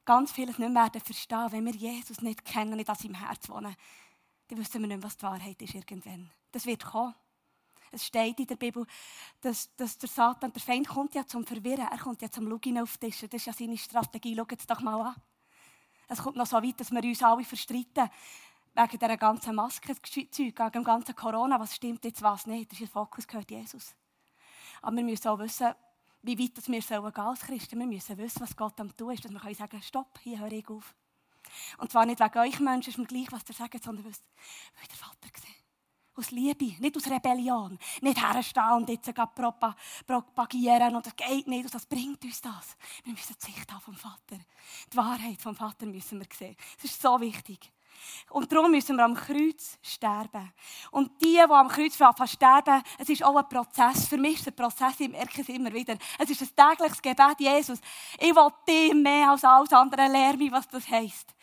ganz 0.04 0.32
vieles 0.32 0.58
nicht 0.58 0.72
mehr 0.72 0.90
verstehen 0.90 1.52
Wenn 1.52 1.66
wir 1.66 1.74
Jesus 1.74 2.22
nicht 2.22 2.44
kennen, 2.44 2.76
nicht 2.76 2.88
an 2.88 2.96
seinem 2.96 3.14
Herz 3.14 3.48
wohnen, 3.50 3.76
dann 4.48 4.58
wissen 4.58 4.80
wir 4.80 4.88
nicht, 4.88 5.02
was 5.02 5.18
die 5.18 5.22
Wahrheit 5.24 5.60
ist 5.60 5.74
irgendwann. 5.74 6.30
Das 6.50 6.64
wird 6.64 6.84
kommen. 6.84 7.14
Es 7.90 8.06
steht 8.06 8.38
in 8.40 8.46
der 8.46 8.56
Bibel, 8.56 8.86
dass, 9.40 9.74
dass 9.76 9.98
der 9.98 10.08
Satan, 10.08 10.52
der 10.52 10.62
Feind, 10.62 10.88
kommt 10.88 11.14
ja 11.14 11.26
zum 11.26 11.44
Verwirren. 11.44 11.88
Er 11.90 11.98
kommt 11.98 12.22
ja 12.22 12.30
zum 12.30 12.46
Lugin 12.46 12.78
auf 12.78 12.98
den 12.98 13.10
Tisch. 13.10 13.20
Das 13.28 13.40
ist 13.40 13.46
ja 13.46 13.52
seine 13.52 13.76
Strategie. 13.76 14.36
Schaut 14.36 14.52
es 14.58 14.66
doch 14.66 14.80
mal 14.80 15.00
an. 15.00 15.14
Es 16.08 16.22
kommt 16.22 16.36
noch 16.36 16.46
so 16.46 16.56
weit, 16.56 16.80
dass 16.80 16.90
wir 16.90 17.02
uns 17.02 17.22
alle 17.22 17.44
verstreiten. 17.44 18.10
Wegen 18.74 18.98
dieser 18.98 19.16
ganzen 19.16 19.54
Maskenzeug, 19.54 20.28
wegen 20.36 20.72
dem 20.72 20.84
ganzen 20.84 21.14
Corona. 21.14 21.58
Was 21.58 21.74
stimmt 21.74 22.04
jetzt, 22.04 22.22
was 22.22 22.46
nicht. 22.46 22.78
Der 22.78 22.88
Fokus, 22.88 23.26
gehört 23.26 23.50
Jesus. 23.50 23.94
Aber 24.82 24.96
wir 24.96 25.04
müssen 25.04 25.28
auch 25.28 25.38
wissen, 25.38 25.74
wie 26.22 26.38
weit 26.38 26.68
wir 26.68 26.82
sollen 26.82 27.12
gehen 27.12 27.24
als 27.24 27.40
Christen. 27.40 27.78
Wir 27.78 27.86
müssen 27.86 28.16
wissen, 28.18 28.40
was 28.40 28.56
Gott 28.56 28.78
am 28.80 28.96
tun 28.96 29.12
ist, 29.12 29.24
dass 29.24 29.32
wir 29.32 29.40
können 29.40 29.54
sagen, 29.54 29.82
stopp, 29.82 30.18
hier 30.22 30.38
höre 30.38 30.52
ich 30.52 30.68
auf. 30.68 30.94
Und 31.78 31.90
zwar 31.90 32.06
nicht 32.06 32.20
wegen 32.20 32.38
euch 32.38 32.60
Menschen, 32.60 32.90
ist 32.90 32.98
mir 32.98 33.06
gleich, 33.06 33.32
was 33.32 33.48
ihr 33.48 33.54
sagt, 33.54 33.82
sondern 33.82 34.04
weil 34.04 34.12
der 34.88 34.96
Vater 34.96 35.30
gesehen 35.32 35.57
aus 36.18 36.30
Liebe, 36.30 36.74
nicht 36.78 36.96
aus 36.96 37.06
Rebellion. 37.06 37.78
Nicht 38.00 38.20
herstehen 38.20 38.72
und 38.72 38.88
jetzt 38.88 39.10
propagieren 39.14 40.96
und 40.96 41.06
das 41.06 41.16
geht 41.16 41.46
nicht. 41.46 41.64
Und 41.64 41.74
das 41.74 41.86
bringt 41.86 42.22
uns 42.24 42.40
das. 42.40 42.76
Wir 43.04 43.12
müssen 43.12 43.36
die 43.40 43.52
Sicht 43.52 43.72
haben 43.72 43.80
vom 43.80 43.94
Vater. 43.94 44.38
Die 44.92 44.96
Wahrheit 44.96 45.40
vom 45.40 45.54
Vater 45.54 45.86
müssen 45.86 46.18
wir 46.18 46.26
sehen. 46.36 46.56
Das 46.76 46.90
ist 46.90 47.00
so 47.00 47.20
wichtig. 47.20 47.72
Und 48.30 48.52
darum 48.52 48.70
müssen 48.70 48.96
wir 48.96 49.04
am 49.04 49.14
Kreuz 49.14 49.78
sterben. 49.82 50.52
Und 50.90 51.10
die, 51.20 51.34
die 51.34 51.40
am 51.40 51.68
Kreuz 51.68 51.98
sterben, 52.30 52.82
es 52.98 53.08
ist 53.08 53.24
auch 53.24 53.36
ein 53.36 53.48
Prozess. 53.48 54.06
Für 54.06 54.18
mich 54.18 54.34
ist 54.34 54.40
es 54.42 54.46
ein 54.48 54.56
Prozess, 54.56 55.00
ich 55.00 55.08
merke 55.08 55.40
es 55.40 55.48
immer 55.48 55.72
wieder. 55.72 55.96
Es 56.18 56.30
ist 56.30 56.42
ein 56.42 56.76
tägliches 56.76 57.02
Gebet, 57.02 57.40
Jesus. 57.40 57.80
Ich 58.18 58.34
will 58.34 58.48
dich 58.68 58.94
mehr 58.94 59.30
als 59.30 59.44
alles 59.44 59.72
andere 59.72 60.08
lernen, 60.08 60.52
was 60.52 60.68
das 60.68 60.88
heisst. 60.88 61.34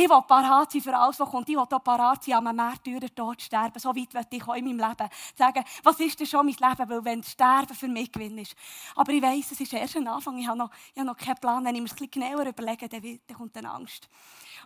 Ich 0.00 0.08
will 0.08 0.22
parat 0.22 0.70
sein 0.70 0.80
für 0.80 0.96
alles, 0.96 1.18
was 1.18 1.28
kommt. 1.28 1.48
Ich 1.48 1.56
will 1.56 1.64
auch 1.64 1.82
parat 1.82 2.22
sein, 2.22 2.34
an 2.34 2.46
einem 2.46 2.56
Märtyrer 2.56 3.12
tot 3.12 3.42
sterben. 3.42 3.80
So 3.80 3.88
weit 3.88 4.14
möchte 4.14 4.36
ich 4.36 4.46
auch 4.46 4.54
in 4.54 4.66
meinem 4.66 4.88
Leben 4.88 5.10
sagen, 5.34 5.64
was 5.82 5.98
ist 5.98 6.20
denn 6.20 6.26
schon 6.28 6.46
mein 6.46 6.54
Leben? 6.54 6.88
Weil 6.88 7.04
wenn 7.04 7.20
das 7.20 7.32
Sterben 7.32 7.74
für 7.74 7.88
mich 7.88 8.12
Gewinn 8.12 8.38
ist. 8.38 8.54
Aber 8.94 9.10
ich 9.10 9.20
weiss, 9.20 9.50
es 9.50 9.60
ist 9.60 9.72
erst 9.72 9.96
ein 9.96 10.06
Anfang. 10.06 10.38
Ich 10.38 10.46
habe 10.46 10.56
noch, 10.56 10.70
ich 10.92 11.00
habe 11.00 11.06
noch 11.06 11.16
keinen 11.16 11.38
Plan. 11.38 11.64
Wenn 11.64 11.74
ich 11.74 11.82
mir 11.82 11.88
bisschen 11.88 12.12
genauer 12.12 12.46
überlege, 12.46 12.88
dann, 12.88 13.36
kommt 13.36 13.56
eine 13.56 13.72
Angst. 13.72 14.08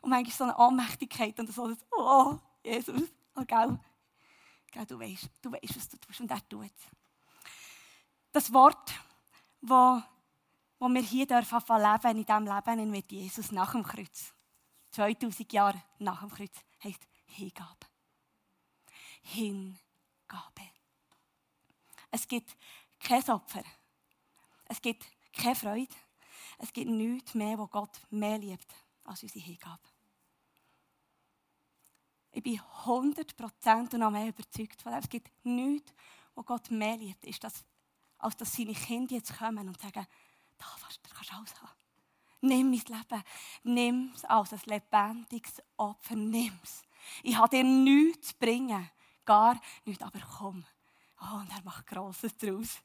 Und 0.02 0.10
manchmal 0.10 0.36
so 0.36 0.44
eine 0.44 0.58
Ohnmächtigkeit 0.58 1.40
und 1.40 1.50
so, 1.50 1.74
oh, 1.96 2.36
Jesus, 2.62 3.08
oh, 3.34 3.44
gell. 3.46 3.78
gell 4.70 4.86
du, 4.86 5.00
weißt, 5.00 5.30
du 5.40 5.50
weißt, 5.50 5.76
was 5.76 5.88
du 5.88 5.96
tust 5.96 6.20
und 6.20 6.30
er 6.30 6.46
tut 6.46 6.70
Das 8.32 8.52
Wort, 8.52 8.92
das 9.62 10.02
wo 10.78 10.88
wir 10.88 11.02
hier 11.02 11.26
dürfen 11.26 11.58
leben, 11.68 12.18
in 12.18 12.26
diesem 12.26 12.44
Leben 12.44 12.90
mit 12.90 13.10
Jesus 13.10 13.50
nach 13.50 13.72
dem 13.72 13.82
Kreuz. 13.82 14.34
2000 14.92 15.52
Jahre 15.52 15.82
nach 15.98 16.20
dem 16.20 16.30
Kreuz, 16.30 16.54
heißt 16.84 17.06
Hingabe. 17.24 17.86
Hingabe. 19.22 19.78
Es 22.10 22.28
gibt 22.28 22.56
kein 23.00 23.28
Opfer. 23.30 23.64
Es 24.66 24.80
gibt 24.80 25.06
keine 25.32 25.56
Freude. 25.56 25.94
Es 26.58 26.72
gibt 26.72 26.90
nichts 26.90 27.34
mehr, 27.34 27.58
wo 27.58 27.66
Gott 27.66 28.00
mehr 28.10 28.38
liebt 28.38 28.74
als 29.04 29.22
unsere 29.22 29.44
Hingabe. 29.44 29.82
Ich 32.30 32.42
bin 32.42 32.58
100% 32.58 33.92
und 33.92 33.98
noch 33.98 34.10
mehr 34.10 34.28
überzeugt 34.28 34.80
von 34.80 34.92
dem. 34.92 35.00
Es 35.00 35.08
gibt 35.08 35.30
nichts, 35.44 35.92
wo 36.34 36.42
Gott 36.42 36.70
mehr 36.70 36.96
liebt, 36.96 37.26
als 37.26 38.36
dass 38.36 38.52
seine 38.54 38.74
Kinder 38.74 39.14
jetzt 39.14 39.36
kommen 39.36 39.68
und 39.68 39.80
sagen, 39.80 40.06
da 40.58 40.66
kannst 40.80 41.30
du 41.30 41.34
alles 41.34 41.60
haben. 41.60 41.81
Nimm 42.42 42.70
mein 42.70 42.80
Leben. 42.80 43.22
Nimm 43.62 44.12
es 44.14 44.24
als 44.24 44.52
ein 44.52 44.60
lebendiges 44.66 45.62
Opfer. 45.76 46.16
Nimm 46.16 46.58
es. 46.62 46.82
Ich 47.22 47.36
habe 47.36 47.56
dir 47.56 47.64
nichts 47.64 48.28
zu 48.28 48.34
bringen. 48.38 48.90
Gar 49.24 49.60
nichts. 49.84 50.02
Aber 50.02 50.20
komm. 50.38 50.64
Oh, 51.20 51.36
und 51.36 51.50
er 51.50 51.62
macht 51.64 51.86
Grosses 51.86 52.36
daraus. 52.36 52.80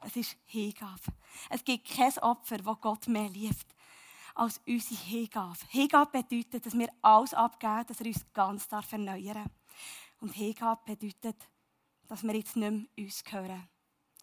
Es 0.00 0.16
ist 0.16 0.36
Hingabe. 0.46 1.12
Es 1.50 1.62
gibt 1.62 1.88
kein 1.88 2.16
Opfer, 2.18 2.58
das 2.58 2.80
Gott 2.80 3.06
mehr 3.06 3.28
liebt 3.28 3.66
als 4.34 4.60
unsere 4.66 5.00
Hingabe. 5.00 5.58
Hingabe 5.68 6.22
bedeutet, 6.22 6.66
dass 6.66 6.76
wir 6.76 6.88
alles 7.02 7.34
abgeben, 7.34 7.86
dass 7.86 8.00
er 8.00 8.06
uns 8.06 8.24
ganz 8.32 8.66
erneuern 8.90 9.34
darf. 9.34 9.52
Und 10.20 10.30
Hingabe 10.30 10.80
bedeutet, 10.96 11.48
dass 12.08 12.22
wir 12.22 12.34
jetzt 12.34 12.56
nicht 12.56 12.70
mehr 12.70 13.04
uns 13.04 13.24
gehören, 13.24 13.68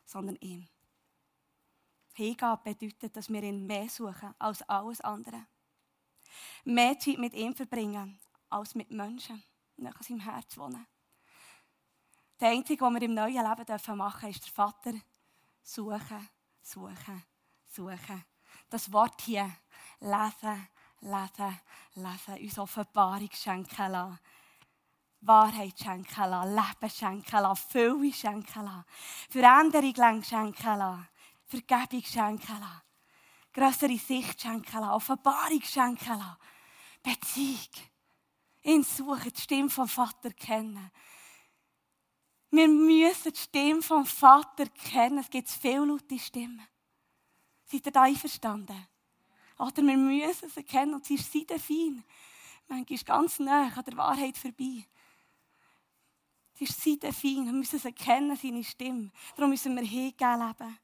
sondern 0.05 0.35
ihm. 0.37 0.67
Hingabe 2.19 2.73
bedeutet, 2.73 3.15
dass 3.15 3.29
wir 3.29 3.41
ihn 3.43 3.65
mehr 3.65 3.87
suchen 3.87 4.35
als 4.39 4.61
alles 4.63 4.99
andere. 5.01 5.45
Mehr 6.65 6.99
Zeit 6.99 7.17
mit 7.17 7.33
ihm 7.33 7.55
verbringen 7.55 8.19
als 8.49 8.75
mit 8.75 8.91
Menschen, 8.91 9.41
nach 9.77 10.01
seinem 10.03 10.19
Herz 10.19 10.57
wohnen. 10.57 10.85
Das 12.37 12.49
Einzige, 12.49 12.83
was 12.83 12.93
wir 12.93 13.01
im 13.03 13.13
neuen 13.13 13.35
Leben 13.35 13.97
machen 13.97 14.19
dürfen, 14.19 14.29
ist 14.29 14.45
der 14.45 14.53
Vater 14.53 14.93
suchen, 15.63 16.29
suchen, 16.61 17.23
suchen. 17.67 18.25
Das 18.69 18.91
Wort 18.91 19.21
hier, 19.21 19.49
lesen, 20.01 20.67
lesen, 20.99 21.59
lesen, 21.95 22.43
uns 22.43 22.59
Offenbarung 22.59 23.29
schenken 23.31 23.91
lassen. 23.91 24.19
Wahrheit 25.21 25.79
schenken 25.79 26.29
lassen, 26.29 26.55
Leben 26.55 26.89
schenken 26.89 27.41
lassen, 27.41 27.69
Fülle 27.69 28.13
schenken 28.13 28.63
lassen, 28.63 28.85
Veränderung 29.29 30.23
schenken 30.23 30.77
lassen, 30.77 31.07
Vergebung 31.49 32.03
schenken 32.03 32.59
lassen, 32.59 32.81
größere 33.53 33.97
Sicht 33.97 34.41
schenken 34.41 34.79
lassen, 34.79 34.93
Offenbarung 34.93 35.61
schenken 35.63 36.17
lassen, 36.17 36.37
Beziehung. 37.01 37.89
Ihn 38.61 38.83
suchen, 38.83 39.33
die 39.33 39.41
Stimme 39.41 39.69
vom 39.69 39.87
Vater 39.87 40.31
kennen. 40.31 40.91
Wir 42.51 42.67
müssen 42.67 43.31
die 43.31 43.39
Stimme 43.39 43.81
vom 43.81 44.05
Vater 44.05 44.65
kennen. 44.67 45.19
Es 45.19 45.29
gibt 45.29 45.49
viele 45.49 45.85
laute 45.85 46.19
Stimmen. 46.19 46.67
Seid 47.65 47.85
ihr 47.85 47.91
da 47.91 48.03
einverstanden? 48.03 48.87
Oder 49.57 49.81
wir 49.83 49.97
müssen 49.97 50.49
sie 50.49 50.63
kennen 50.63 50.95
und 50.95 51.05
sie 51.05 51.15
ist 51.15 51.31
seidefein. 51.31 52.03
Manchmal 52.67 52.95
ist 52.95 53.05
ganz 53.05 53.39
nah 53.39 53.67
an 53.67 53.83
der 53.83 53.97
Wahrheit 53.97 54.37
vorbei. 54.37 54.85
Sie 56.53 56.63
ist 56.65 56.81
seidefein. 56.81 57.45
Wir 57.45 57.53
müssen 57.53 57.79
sie 57.79 57.91
kennen, 57.91 58.35
seine 58.35 58.63
Stimme. 58.63 59.11
Darum 59.35 59.51
müssen 59.51 59.75
wir 59.75 59.83
hingehen 59.83 60.39
leben. 60.39 60.77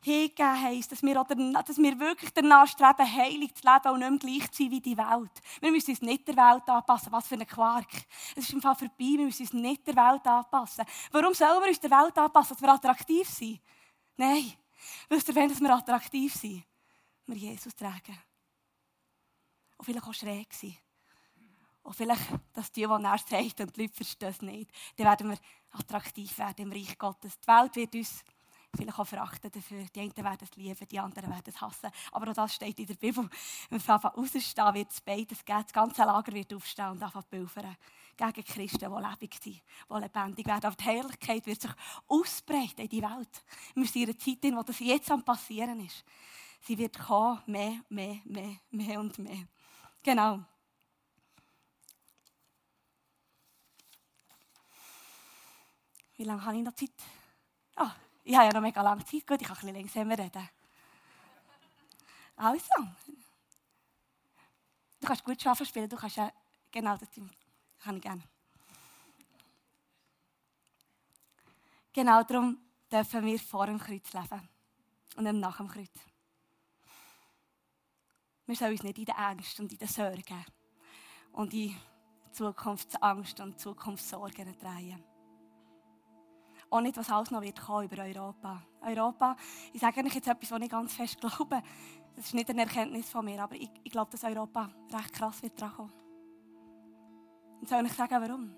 Hingeben 0.00 0.62
heisst, 0.62 0.92
dass 0.92 1.02
wir, 1.02 1.14
dass 1.14 1.78
wir 1.78 1.98
wirklich 1.98 2.30
danach 2.32 2.68
streben, 2.68 3.12
heilig 3.12 3.54
zu 3.54 3.66
leben 3.66 3.92
und 3.92 3.98
nicht 3.98 4.10
mehr 4.10 4.18
gleich 4.18 4.50
zu 4.52 4.62
sein 4.62 4.70
wie 4.70 4.80
die 4.80 4.96
Welt. 4.96 5.42
Wir 5.60 5.72
müssen 5.72 5.90
uns 5.90 6.02
nicht 6.02 6.28
der 6.28 6.36
Welt 6.36 6.68
anpassen. 6.68 7.10
Was 7.12 7.26
für 7.26 7.34
ein 7.34 7.46
Quark. 7.46 7.88
Es 8.36 8.44
ist 8.44 8.52
im 8.52 8.62
Fall 8.62 8.76
vorbei. 8.76 8.94
Wir 8.98 9.24
müssen 9.24 9.42
uns 9.42 9.52
nicht 9.52 9.86
der 9.86 9.96
Welt 9.96 10.26
anpassen. 10.26 10.84
Warum 11.10 11.34
sollen 11.34 11.60
wir 11.62 11.68
uns 11.68 11.80
der 11.80 11.90
Welt 11.90 12.16
anpassen, 12.16 12.54
dass 12.54 12.62
wir 12.62 12.72
attraktiv 12.72 13.28
sind? 13.28 13.60
Nein. 14.16 14.52
Wisst 15.08 15.28
ihr, 15.28 15.34
wenn 15.34 15.60
wir 15.60 15.74
attraktiv 15.74 16.32
sind? 16.34 16.64
Wir 17.26 17.36
Jesus 17.36 17.74
tragen. 17.74 18.18
Und 19.76 19.84
vielleicht 19.84 20.06
auch 20.06 20.14
schräg 20.14 20.52
sein. 20.54 20.76
Und 21.82 21.94
vielleicht, 21.94 22.22
dass 22.52 22.70
die, 22.70 22.82
die 22.82 22.86
er 22.86 23.18
sagt 23.18 23.60
und 23.60 23.76
die 23.76 23.82
Leute 23.82 23.94
verstehen 23.94 24.28
es 24.28 24.42
nicht, 24.42 24.70
dann 24.96 25.06
werden 25.06 25.30
wir 25.30 25.38
attraktiv 25.70 26.36
werden 26.38 26.66
im 26.66 26.72
Reich 26.72 26.98
Gottes. 26.98 27.38
Die 27.40 27.46
Welt 27.46 27.76
wird 27.76 27.94
uns 27.94 28.22
vielleicht 28.76 28.98
auch 28.98 29.06
verachten 29.06 29.50
dafür. 29.50 29.84
Die 29.94 30.00
einen 30.00 30.16
werden 30.16 30.48
es 30.48 30.56
lieben, 30.56 30.88
die 30.88 30.98
anderen 31.00 31.30
werden 31.30 31.44
es 31.46 31.60
hassen. 31.60 31.90
Aber 32.12 32.30
auch 32.30 32.34
das 32.34 32.54
steht 32.54 32.78
in 32.78 32.86
der 32.86 32.94
Bibel. 32.94 33.28
Wenn 33.70 33.84
wir 33.84 33.94
einfach 33.94 34.16
rausstehen, 34.16 34.74
wird 34.74 34.90
es 34.90 35.00
beides 35.00 35.44
geben. 35.44 35.62
Das 35.62 35.72
ganze 35.72 36.02
Lager 36.02 36.32
wird 36.32 36.52
aufstehen 36.52 36.90
und 36.90 37.02
einfach 37.02 37.28
pilfern. 37.28 37.76
Gegen 38.16 38.44
Christen, 38.44 38.78
die 38.78 38.84
lebendig 38.84 39.34
sind, 39.42 39.62
die 39.90 39.94
lebendig 39.94 40.46
werden. 40.46 40.64
Aber 40.66 40.76
die 40.76 40.84
Herrlichkeit 40.84 41.46
wird 41.46 41.62
sich 41.62 41.70
ausbreiten 42.08 42.82
in 42.82 42.88
die 42.88 43.02
Welt. 43.02 43.44
Wir 43.74 43.86
sind 43.86 44.02
in 44.02 44.08
einer 44.08 44.18
Zeit, 44.18 44.44
in 44.44 44.54
der 44.54 44.64
das 44.64 44.80
jetzt 44.80 45.10
am 45.10 45.24
passieren 45.24 45.80
ist. 45.84 46.04
Sie 46.60 46.76
wird 46.76 46.98
kommen, 46.98 47.40
mehr, 47.46 47.80
mehr, 47.88 48.20
mehr, 48.24 48.56
mehr 48.70 49.00
und 49.00 49.18
mehr. 49.18 49.46
Genau. 50.02 50.40
Wie 56.16 56.24
lange 56.24 56.44
habe 56.44 56.56
ich 56.56 56.64
noch 56.64 56.74
Zeit? 56.74 56.90
Ah, 57.76 57.94
ich 58.28 58.36
habe 58.36 58.46
ja 58.46 58.52
noch 58.52 58.60
mega 58.60 58.82
lange 58.82 59.02
Zeit. 59.06 59.26
Gut, 59.26 59.40
ich 59.40 59.48
kann 59.48 59.56
ein 59.56 59.72
bisschen 59.72 60.04
langsamer 60.04 60.18
reden. 60.18 60.48
Also. 62.36 62.74
Du 65.00 65.06
kannst 65.06 65.24
gut 65.24 65.40
Schaffen 65.40 65.64
spielen. 65.64 65.88
Du 65.88 65.96
kannst 65.96 66.16
ja... 66.16 66.30
Genau, 66.70 66.98
das 66.98 67.08
kann 67.82 67.96
ich 67.96 68.02
gerne. 68.02 68.22
Genau 71.94 72.22
darum 72.22 72.58
dürfen 72.92 73.24
wir 73.24 73.38
vor 73.38 73.64
dem 73.64 73.78
Kreuz 73.78 74.12
leben. 74.12 74.46
Und 75.16 75.24
nicht 75.24 75.32
nach 75.36 75.56
dem 75.56 75.68
Kreuz. 75.68 75.88
Wir 78.44 78.56
sollen 78.56 78.72
uns 78.72 78.82
nicht 78.82 78.98
in 78.98 79.04
der 79.06 79.18
Angst 79.18 79.58
und 79.58 79.72
in 79.72 79.78
den 79.78 79.88
Sorgen 79.88 80.44
und 81.32 81.54
in 81.54 81.74
Zukunftsangst 82.32 83.40
und 83.40 83.58
Zukunftssorgen 83.58 84.58
drehen. 84.58 85.17
Auch 86.70 86.80
nicht, 86.80 86.96
was 86.96 87.10
alles 87.10 87.30
noch 87.30 87.40
wird 87.40 87.60
kommen 87.60 87.86
über 87.86 88.02
Europa. 88.02 88.62
Europa, 88.82 89.36
ich 89.72 89.80
sage 89.80 90.04
euch 90.04 90.14
jetzt 90.14 90.28
etwas, 90.28 90.50
was 90.50 90.60
ich 90.60 90.68
ganz 90.68 90.94
fest 90.94 91.20
glaube. 91.20 91.62
Das 92.14 92.26
ist 92.26 92.34
nicht 92.34 92.50
eine 92.50 92.62
Erkenntnis 92.62 93.08
von 93.08 93.24
mir, 93.24 93.42
aber 93.42 93.54
ich, 93.54 93.70
ich 93.84 93.92
glaube, 93.92 94.10
dass 94.10 94.24
Europa 94.24 94.70
recht 94.92 95.12
krass 95.12 95.42
wird 95.42 95.58
dran 95.60 95.72
kommen. 95.72 95.92
Und 97.60 97.68
soll 97.68 97.86
ich 97.86 97.92
sagen, 97.92 98.22
warum? 98.22 98.54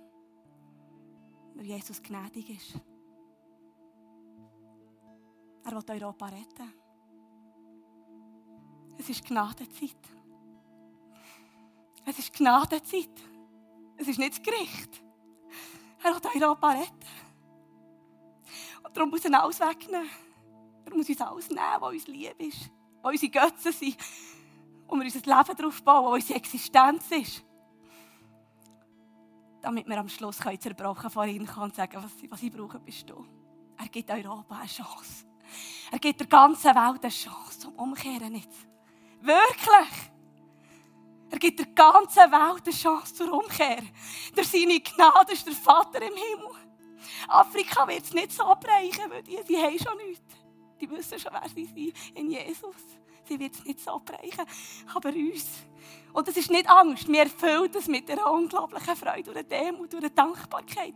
Weil 1.55 1.67
Jesus 1.67 2.03
gnädig 2.03 2.51
ist. 2.51 2.81
Er 5.65 5.73
will 5.73 6.03
Europa 6.03 6.27
retten. 6.27 6.73
Es 8.99 9.09
ist 9.09 9.25
Gnadenzeit. 9.25 9.97
Es 12.05 12.19
ist 12.19 12.33
Gnadenzeit. 12.33 13.11
Es 13.97 14.09
ist 14.09 14.19
nicht 14.19 14.33
das 14.33 14.43
Gericht. 14.43 15.03
Er 16.03 16.15
will 16.15 16.43
Europa 16.43 16.71
retten. 16.71 17.30
Und 18.83 18.97
darum 18.97 19.11
muss 19.11 19.25
er 19.25 19.43
alles 19.43 19.61
wegnehmen. 19.61 20.09
Er 20.85 20.95
muss 20.97 21.09
uns 21.09 21.21
alles 21.21 21.49
nehmen, 21.49 21.81
was 21.81 21.93
uns 21.93 22.07
lieb 22.07 22.35
ist. 22.39 22.71
Was 23.03 23.13
unsere 23.13 23.31
Götzen 23.31 23.73
sind. 23.73 23.97
Wo 24.87 24.97
wir 24.97 25.05
unser 25.05 25.21
Leben 25.21 25.57
darauf 25.57 25.83
bauen, 25.83 26.05
wo 26.05 26.15
unsere 26.15 26.39
Existenz 26.39 27.11
ist. 27.11 27.45
Damit 29.63 29.87
wir 29.87 29.99
am 29.99 30.09
Schluss 30.09 30.39
zerbrochen 30.39 31.11
vor 31.11 31.27
ihm 31.27 31.47
kommen 31.47 31.65
und 31.65 31.75
sagen, 31.75 32.03
was, 32.03 32.13
was 32.31 32.43
ich 32.43 32.51
brauche, 32.51 32.79
bist 32.81 33.09
du. 33.09 33.27
Er 33.77 33.89
gibt 33.89 34.11
Europa 34.11 34.57
eine 34.57 34.67
Chance. 34.67 35.27
Er 35.91 35.99
gibt 35.99 36.21
der 36.21 36.27
ganzen 36.27 36.75
Welt 36.75 37.03
eine 37.03 37.11
Chance 37.11 37.59
zum 37.59 37.75
Umkehren. 37.75 38.33
Nicht. 38.33 38.51
Wirklich. 39.21 40.11
Er 41.31 41.39
gibt 41.39 41.59
der 41.59 41.67
ganzen 41.67 42.31
Welt 42.33 42.63
eine 42.67 42.75
Chance 42.75 43.15
zur 43.15 43.33
Umkehr. 43.33 43.83
Durch 44.35 44.49
seine 44.49 44.81
Gnade 44.81 45.33
ist 45.33 45.47
der 45.47 45.55
Vater 45.55 46.03
im 46.03 46.15
Himmel. 46.15 46.60
Afrika 47.29 47.87
wird 47.89 48.05
es 48.05 48.13
nicht 48.13 48.33
so 48.33 48.45
brechen, 48.45 49.11
weil 49.11 49.23
die, 49.23 49.39
die 49.49 49.57
haben 49.57 49.79
schon 49.79 49.97
nichts. 49.99 50.35
Die 50.81 50.91
wissen 50.91 51.19
schon, 51.19 51.33
wer 51.33 51.49
sie 51.49 51.65
sind 51.67 52.17
in 52.17 52.31
Jesus. 52.31 52.77
Sie 53.25 53.39
wird 53.39 53.55
es 53.55 53.65
nicht 53.65 53.81
so 53.81 54.01
brechen, 54.05 54.45
aber 54.95 55.11
uns. 55.11 55.47
Und 56.13 56.27
es 56.29 56.37
ist 56.37 56.51
nicht 56.51 56.69
Angst, 56.69 57.09
mir 57.09 57.23
erfüllt 57.23 57.77
es 57.77 57.87
mit 57.87 58.11
einer 58.11 58.31
unglaublichen 58.31 58.97
Freude 58.97 59.31
und 59.31 59.37
einer 59.37 59.49
Demut 59.49 59.95
und 59.95 60.01
einer 60.01 60.11
Dankbarkeit. 60.11 60.95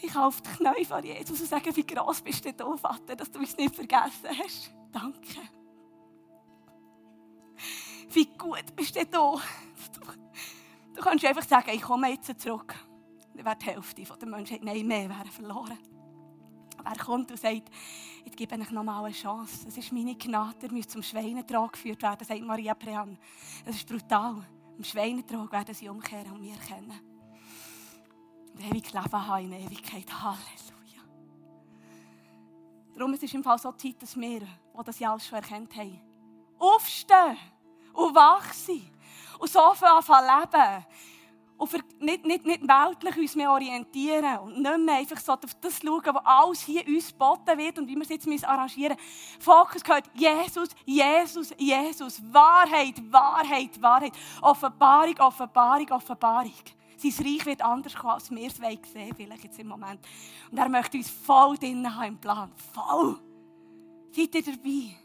Ich 0.00 0.12
kann 0.12 0.22
auf 0.22 0.40
die 0.40 0.48
Knie 0.48 0.84
von 0.84 1.04
Jesus 1.04 1.40
und 1.40 1.46
sagen, 1.46 1.76
wie 1.76 1.86
gross 1.86 2.22
bist 2.22 2.44
du, 2.44 2.76
Vater, 2.76 3.16
dass 3.16 3.30
du 3.30 3.40
uns 3.40 3.56
nicht 3.56 3.74
vergessen 3.74 4.30
hast. 4.42 4.70
Danke 4.90 5.40
wie 8.14 8.26
gut 8.36 8.74
bist 8.76 8.96
du 8.96 9.06
da? 9.06 9.34
Du 10.94 11.02
kannst 11.02 11.24
einfach 11.24 11.46
sagen, 11.46 11.70
ich 11.72 11.82
komme 11.82 12.10
jetzt 12.10 12.40
zurück. 12.40 12.74
Wäre 13.42 13.56
die 13.56 13.66
Hälfte 13.66 14.02
der 14.02 14.28
Menschheit, 14.28 14.62
nein, 14.62 14.86
mehr 14.86 15.08
wären 15.08 15.30
verloren. 15.30 15.78
Wer 16.82 16.96
kommt 16.96 17.30
und 17.30 17.40
sagt, 17.40 17.70
ich 18.24 18.36
gebe 18.36 18.54
euch 18.54 18.70
noch 18.70 18.82
mal 18.82 19.04
eine 19.04 19.14
Chance. 19.14 19.66
Es 19.68 19.76
ist 19.76 19.92
meine 19.92 20.14
Gnade, 20.14 20.66
ihr 20.66 20.72
müsst 20.72 20.90
zum 20.90 21.02
Schweinetrag 21.02 21.72
geführt 21.72 22.02
werden, 22.02 22.26
sagt 22.26 22.42
Maria 22.42 22.74
Prean. 22.74 23.18
Es 23.64 23.76
ist 23.76 23.88
brutal. 23.88 24.46
Im 24.76 24.84
Schweinetrag 24.84 25.50
werden 25.52 25.74
sie 25.74 25.88
umkehren 25.88 26.32
und 26.32 26.40
mich 26.40 26.52
erkennen. 26.52 27.00
Und 28.54 28.60
ewig 28.60 28.92
Leben 28.92 29.26
haben 29.26 29.44
in 29.44 29.52
Ewigkeit. 29.52 30.06
Halleluja. 30.10 31.02
Darum 32.94 33.14
ist 33.14 33.22
es 33.22 33.34
im 33.34 33.42
Fall 33.42 33.58
so 33.58 33.72
Zeit, 33.72 34.02
dass 34.02 34.16
wir, 34.16 34.40
die 34.40 34.84
das 34.84 34.98
ja 34.98 35.12
alles 35.12 35.26
schon 35.26 35.38
erkannt 35.38 35.74
haben, 35.76 36.00
aufstehen 36.58 37.38
und 37.94 38.14
wach 38.14 38.52
sein. 38.52 38.90
Und 39.38 39.50
so 39.50 39.60
anfangen 39.60 40.28
leben. 40.42 40.86
Und 41.60 41.68
für 41.68 41.80
nicht, 41.98 42.24
nicht, 42.24 42.46
nicht 42.46 42.62
weltlich 42.62 43.16
uns 43.18 43.36
mehr 43.36 43.50
orientieren 43.50 44.38
und 44.38 44.62
nicht 44.62 44.78
mehr 44.78 44.94
einfach 44.94 45.20
so 45.20 45.32
auf 45.32 45.40
das 45.60 45.78
schauen, 45.78 46.00
was 46.06 46.24
alles 46.24 46.62
hier 46.62 46.86
uns 46.88 47.08
geboten 47.12 47.58
wird 47.58 47.78
und 47.78 47.86
wie 47.86 47.96
wir 47.96 48.00
es 48.02 48.08
jetzt 48.08 48.44
arrangieren 48.44 48.96
müssen. 48.96 49.42
Fokus 49.42 49.84
gehört 49.84 50.10
Jesus, 50.14 50.70
Jesus, 50.86 51.54
Jesus. 51.58 52.22
Wahrheit, 52.32 52.94
Wahrheit, 53.12 53.82
Wahrheit. 53.82 54.12
Offenbarung, 54.40 55.18
Offenbarung, 55.18 55.90
Offenbarung. 55.90 56.54
Sein 56.96 57.26
Reich 57.26 57.44
wird 57.44 57.60
anders 57.60 57.94
kommen, 57.94 58.14
als 58.14 58.30
wir 58.30 58.46
es 58.46 58.56
sehen 58.56 59.14
vielleicht 59.14 59.44
jetzt 59.44 59.58
im 59.58 59.68
Moment. 59.68 60.00
Und 60.50 60.56
er 60.56 60.68
möchte 60.70 60.96
uns 60.96 61.10
voll 61.10 61.58
drinnen 61.58 61.94
haben 61.94 62.08
im 62.08 62.18
Plan. 62.18 62.50
Voll. 62.72 63.20
Seid 64.12 64.34
ihr 64.34 64.42
dabei? 64.44 64.96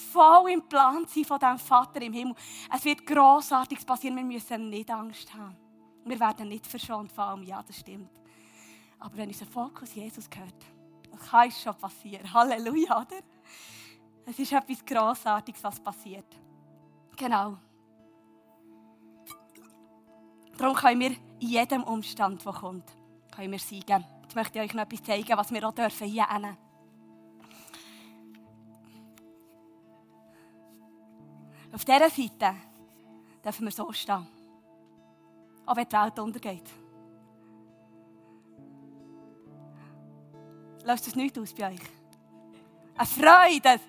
Voll 0.00 0.50
im 0.50 0.62
Plan 0.68 1.06
sein 1.06 1.24
von 1.24 1.38
diesem 1.38 1.58
Vater 1.58 2.02
im 2.02 2.12
Himmel. 2.12 2.34
Es 2.74 2.84
wird 2.84 3.06
Grossartiges 3.06 3.84
passieren, 3.84 4.16
wir 4.16 4.24
müssen 4.24 4.70
nicht 4.70 4.90
Angst 4.90 5.32
haben. 5.34 5.56
Wir 6.04 6.18
werden 6.18 6.48
nicht 6.48 6.66
verschont 6.66 7.12
von 7.12 7.24
allem, 7.24 7.42
ja, 7.42 7.62
das 7.62 7.76
stimmt. 7.76 8.10
Aber 8.98 9.16
wenn 9.16 9.28
unser 9.28 9.46
Fokus 9.46 9.94
Jesus 9.94 10.28
gehört, 10.28 10.54
dann 11.10 11.20
kann 11.20 11.48
es 11.48 11.62
schon 11.62 11.74
passieren. 11.76 12.32
Halleluja, 12.34 13.02
oder? 13.02 13.20
Es 14.26 14.38
ist 14.38 14.52
etwas 14.52 14.84
Grossartiges, 14.84 15.62
was 15.64 15.80
passiert. 15.80 16.26
Genau. 17.16 17.58
Darum 20.56 20.76
können 20.76 21.00
wir 21.00 21.10
in 21.40 21.48
jedem 21.48 21.82
Umstand, 21.84 22.44
der 22.44 22.52
kommt, 22.52 22.84
können 23.34 23.52
wir 23.52 23.58
siegen. 23.58 24.04
Jetzt 24.22 24.34
möchte 24.34 24.58
ich 24.58 24.64
euch 24.64 24.74
noch 24.74 24.82
etwas 24.82 25.02
zeigen, 25.02 25.36
was 25.36 25.50
wir 25.50 25.66
auch 25.66 25.72
dürfen 25.72 26.06
hier 26.06 26.28
hinten. 26.28 26.56
Auf 31.80 31.86
dieser 31.86 32.10
Seite 32.10 32.56
dürfen 33.42 33.64
wir 33.64 33.72
so 33.72 33.90
stehen. 33.90 34.26
Auch 35.64 35.76
wenn 35.76 35.88
die 35.88 35.96
Welt 35.96 36.18
untergeht. 36.18 36.70
Löst 40.84 41.06
das 41.06 41.16
nichts 41.16 41.38
aus 41.38 41.54
bei 41.54 41.72
euch? 41.72 41.80
Eine 42.98 43.06
Freude. 43.06 43.80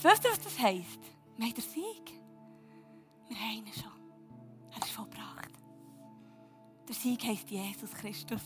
Wisst 0.00 0.24
ihr, 0.24 0.30
was 0.32 0.40
das 0.40 0.58
heisst? 0.58 0.98
Wir 1.36 1.46
haben 1.46 1.54
den 1.54 1.62
Sieg. 1.62 2.20
Wir 3.28 3.36
haben 3.36 3.66
ihn 3.66 3.72
schon. 3.72 3.92
Er 4.72 4.82
ist 4.82 4.90
vollbracht. 4.90 5.50
Der 6.88 6.94
Sieg 6.96 7.22
heisst 7.22 7.48
Jesus 7.48 7.92
Christus. 7.92 8.42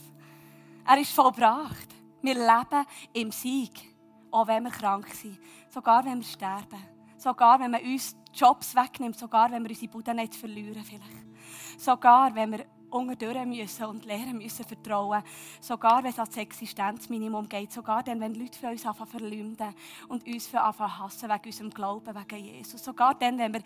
Er 0.86 1.00
ist 1.00 1.12
vollbracht. 1.12 1.88
Wir 2.20 2.34
leben 2.34 2.86
im 3.14 3.32
Sieg. 3.32 3.90
Auch 4.30 4.48
wenn 4.48 4.64
wir 4.64 4.70
krank 4.70 5.08
sind. 5.14 5.38
Sogar 5.70 6.04
wenn 6.04 6.18
wir 6.18 6.26
sterben. 6.26 6.93
Sogar 7.24 7.58
wenn 7.58 7.70
man 7.70 7.80
uns 7.82 8.14
Jobs 8.34 8.74
wegnimmt. 8.74 9.18
Sogar 9.18 9.50
wenn 9.50 9.62
wir 9.62 9.70
unsere 9.70 9.90
Bude 9.90 10.12
nicht 10.12 10.34
verlieren 10.34 10.84
vielleicht. 10.84 11.80
Sogar 11.80 12.34
wenn 12.34 12.52
wir 12.52 12.66
unterdurch 12.90 13.46
müssen 13.46 13.86
und 13.86 14.04
lernen 14.04 14.36
müssen 14.36 14.62
vertrauen. 14.62 15.22
Sogar 15.58 16.02
wenn 16.02 16.10
es 16.10 16.18
ans 16.18 16.36
Existenzminimum 16.36 17.48
geht. 17.48 17.72
Sogar 17.72 18.02
dann, 18.02 18.20
wenn 18.20 18.34
Leute 18.34 18.58
für 18.58 18.68
uns 18.68 18.84
anfangen 18.84 19.10
verleumden 19.10 19.74
und 20.08 20.26
uns 20.26 20.48
für 20.48 20.60
anfangen 20.60 20.98
hassen 20.98 21.30
wegen 21.30 21.46
unserem 21.46 21.70
Glauben, 21.70 22.14
wegen 22.14 22.44
Jesus. 22.44 22.84
Sogar 22.84 23.14
dann, 23.14 23.38
wenn 23.38 23.54
wir 23.54 23.62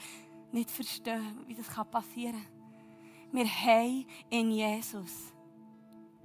nicht 0.53 0.71
verstehen, 0.71 1.41
wie 1.49 1.55
das 1.57 1.67
passieren 1.91 2.41
kann. 2.41 3.33
Wir 3.33 3.47
haben 3.47 4.07
in 4.31 4.53
Jesus 4.53 5.35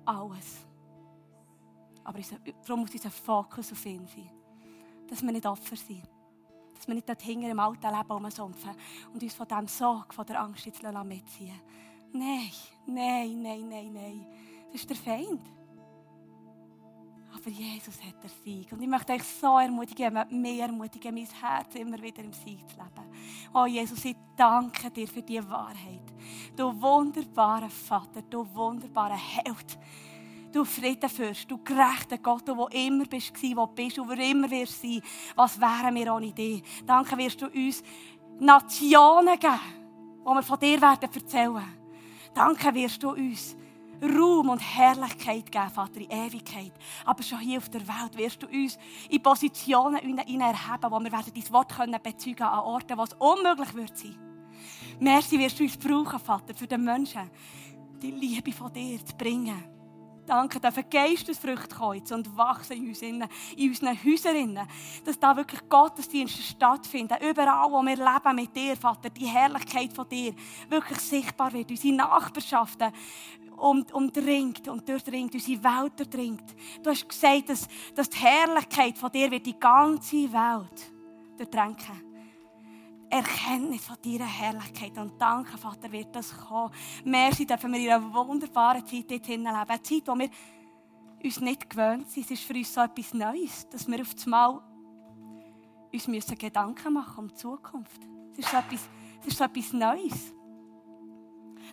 alles. 0.06 0.67
Aber 2.04 2.19
darum 2.67 2.82
muss 2.82 2.93
unser 2.93 3.10
Fokus 3.10 3.72
auf 3.72 3.86
ihn 3.88 4.06
sein. 4.06 4.30
Dass 5.10 5.24
wir 5.24 5.32
nicht 5.32 5.48
Opfer 5.48 5.76
sind. 5.76 6.12
Dass 6.84 6.89
wir 6.89 6.96
nicht 6.96 7.22
hinter 7.22 7.50
im 7.50 7.60
alten 7.62 7.88
Leben 7.88 8.12
rumsumpfen 8.12 8.72
und 9.13 9.24
uns 9.24 9.34
von 9.34 9.48
diesem 9.48 9.67
Sorg, 9.67 10.13
von 10.13 10.26
der 10.26 10.41
Angst 10.41 10.65
jetzt 10.65 10.84
mitziehen 10.84 11.62
Nein, 12.12 12.52
nein, 12.86 13.41
nein, 13.41 13.69
nein, 13.69 13.93
nein. 13.93 14.28
Das 14.69 14.82
ist 14.82 14.89
der 14.89 14.98
Feind. 14.98 15.41
Aber 17.34 17.50
Jesus 17.50 18.04
hat 18.04 18.22
den 18.22 18.30
Sieg. 18.43 18.69
Und 18.74 18.82
ich 18.82 18.88
möchte 18.89 19.13
euch 19.13 19.24
so 19.24 19.58
ermutigen, 19.58 20.13
mehr 20.30 20.65
ermutigen, 20.65 21.15
mein 21.15 21.26
Herz 21.26 21.74
immer 21.76 22.02
wieder 22.02 22.22
im 22.22 22.34
Sieg 22.34 22.60
zu 22.67 22.76
leben. 22.76 23.10
Oh 23.54 23.65
Jesus, 23.65 24.04
ich 24.04 24.17
danke 24.36 24.91
dir 24.91 25.08
für 25.08 25.22
diese 25.22 25.50
Wahrheit. 25.50 26.04
Du 26.54 26.82
wunderbarer 26.82 27.69
Vater, 27.69 28.22
du 28.24 28.46
wunderbarer 28.54 29.15
Held. 29.15 29.80
Du 30.54 30.63
Friedenfürst, 30.63 31.50
du 31.50 31.58
gerechter 31.63 32.20
Gott, 32.20 32.48
du 32.48 32.56
wo 32.56 32.68
immer 32.68 33.06
bist, 33.06 33.34
wo 33.56 33.66
bist 33.66 33.98
und 33.98 34.08
wo 34.08 34.13
immer 34.13 34.50
wirst 34.52 34.80
sein. 34.80 35.02
Was 35.36 35.60
wären 35.60 35.96
wir 35.96 36.13
ohne 36.13 36.32
dich? 36.32 36.62
Danke 36.86 37.18
wirst 37.18 37.42
du 37.42 37.48
uns 37.48 37.82
Nationen 38.39 39.39
geben, 39.39 39.60
wo 40.24 40.36
wir 40.36 40.44
von 40.44 40.60
dir 40.60 40.80
werden 40.80 41.10
erzählen 41.12 41.66
Danke 42.36 42.72
wirst 42.76 43.02
du 43.02 43.10
uns 43.10 43.56
Ruhm 44.04 44.50
und 44.50 44.60
Herrlichkeit 44.60 45.52
geben, 45.52 45.70
Vater, 45.72 46.02
in 46.02 46.12
Ewigkeit. 46.12 46.74
Aber 47.04 47.24
schon 47.24 47.39
hier 47.39 47.58
auf 47.58 47.70
der 47.70 47.88
Welt 47.88 48.16
wirst 48.16 48.44
du 48.44 48.48
uns 48.48 48.78
in 49.10 49.24
Positionen 49.24 49.96
erheben, 49.96 50.92
wo 50.92 51.00
wir 51.00 51.10
dein 51.10 51.54
Wort 51.54 51.76
können 51.76 52.00
bezeugen 52.04 52.44
an 52.44 52.60
Orten, 52.60 52.96
wo 52.96 53.04
es 53.04 53.13
unmöglich 53.13 53.74
wird 53.74 53.98
sein. 53.98 54.16
Merci 55.00 55.39
wirst 55.39 55.60
du 55.60 55.63
uns 55.63 55.78
brauchen, 55.78 56.20
Vater, 56.20 56.54
für 56.54 56.68
den 56.68 56.84
Menschen, 56.84 57.28
die 58.04 58.12
Liebe 58.12 58.52
von 58.52 58.72
dir 58.72 59.04
zu 59.04 59.16
bringen. 59.16 59.73
Danke, 60.26 60.60
dürfen 60.60 60.86
Geistesfrüchte 60.90 61.76
kommen 61.76 62.02
und 62.12 62.38
wachsen 62.38 62.78
in, 62.78 62.88
uns, 62.88 63.02
in 63.02 63.70
unseren 63.70 64.04
Häusern. 64.04 64.68
Dass 65.04 65.20
da 65.20 65.36
wirklich 65.36 65.68
Gottesdienste 65.68 66.42
stattfinden. 66.42 67.18
Überall, 67.30 67.70
wo 67.70 67.82
wir 67.82 67.98
leben 67.98 68.36
mit 68.36 68.56
dir, 68.56 68.78
Vater, 68.78 69.10
die 69.10 69.26
Herrlichkeit 69.26 69.92
von 69.92 70.08
dir 70.08 70.34
wirklich 70.70 71.00
sichtbar 71.00 71.52
wird. 71.52 71.70
Unsere 71.72 71.94
Nachbarschaften 71.96 72.94
um, 73.58 73.86
umdringt 73.92 74.68
und 74.68 74.88
durchdringt, 74.88 75.34
unsere 75.34 75.64
Welt 75.64 76.00
durchdringt. 76.00 76.56
Du 76.82 76.90
hast 76.90 77.08
gesagt, 77.08 77.50
dass, 77.50 77.68
dass 77.94 78.10
die 78.10 78.20
Herrlichkeit 78.20 78.98
von 78.98 79.12
dir 79.12 79.30
wird 79.30 79.46
die 79.46 79.60
ganze 79.60 80.32
Welt 80.32 80.94
durchdrängen. 81.38 82.03
Erkenntnis 83.13 83.86
von 83.86 83.97
deiner 84.04 84.26
Herrlichkeit. 84.26 84.97
Und 84.97 85.21
danke, 85.21 85.56
Vater, 85.56 85.91
wird 85.91 86.15
das 86.15 86.36
kommen. 86.36 86.73
Merci, 87.06 87.45
dürfen 87.45 87.71
wir 87.71 87.80
in 87.80 87.91
einer 87.91 88.12
wunderbaren 88.12 88.84
Zeit 88.88 89.12
dort 89.12 89.28
leben. 89.28 89.45
Eine 89.45 89.82
Zeit, 89.84 90.08
wo 90.08 90.17
wir 90.17 90.30
uns 91.23 91.39
nicht 91.39 91.69
gewöhnt 91.69 92.10
sind. 92.10 92.26
Es 92.26 92.32
ist 92.32 92.43
für 92.43 92.56
uns 92.56 92.73
so 92.73 92.82
etwas 92.82 93.13
Neues, 93.13 93.69
dass 93.69 93.88
wir 93.88 94.02
auf 94.02 94.15
einmal 94.26 94.62
uns 95.93 96.08
müssen 96.08 96.36
Gedanken 96.39 96.93
machen 96.93 97.26
um 97.26 97.28
die 97.28 97.36
Zukunft. 97.36 98.02
Es 98.32 98.39
ist 98.39 98.49
so 98.49 98.58
etwas, 98.58 98.89
es 99.21 99.28
ist 99.28 99.38
so 99.38 99.43
etwas 99.43 99.73
Neues. 99.73 100.34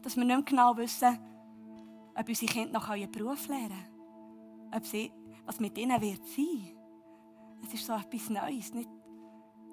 Dass 0.02 0.16
wir 0.16 0.24
nicht 0.24 0.36
mehr 0.36 0.42
genau 0.42 0.76
wissen, 0.76 1.18
ob 2.14 2.28
unsere 2.28 2.52
Kinder 2.52 2.72
noch 2.72 2.90
einen 2.90 3.10
Beruf 3.10 3.48
lernen 3.48 3.68
können. 3.70 4.74
Ob 4.74 4.84
sie, 4.84 5.10
was 5.46 5.58
mit 5.58 5.78
ihnen 5.78 5.98
wird 6.02 6.26
sein. 6.26 6.76
Es 7.64 7.72
ist 7.72 7.86
so 7.86 7.94
etwas 7.94 8.28
Neues. 8.28 8.74
Nicht, 8.74 8.90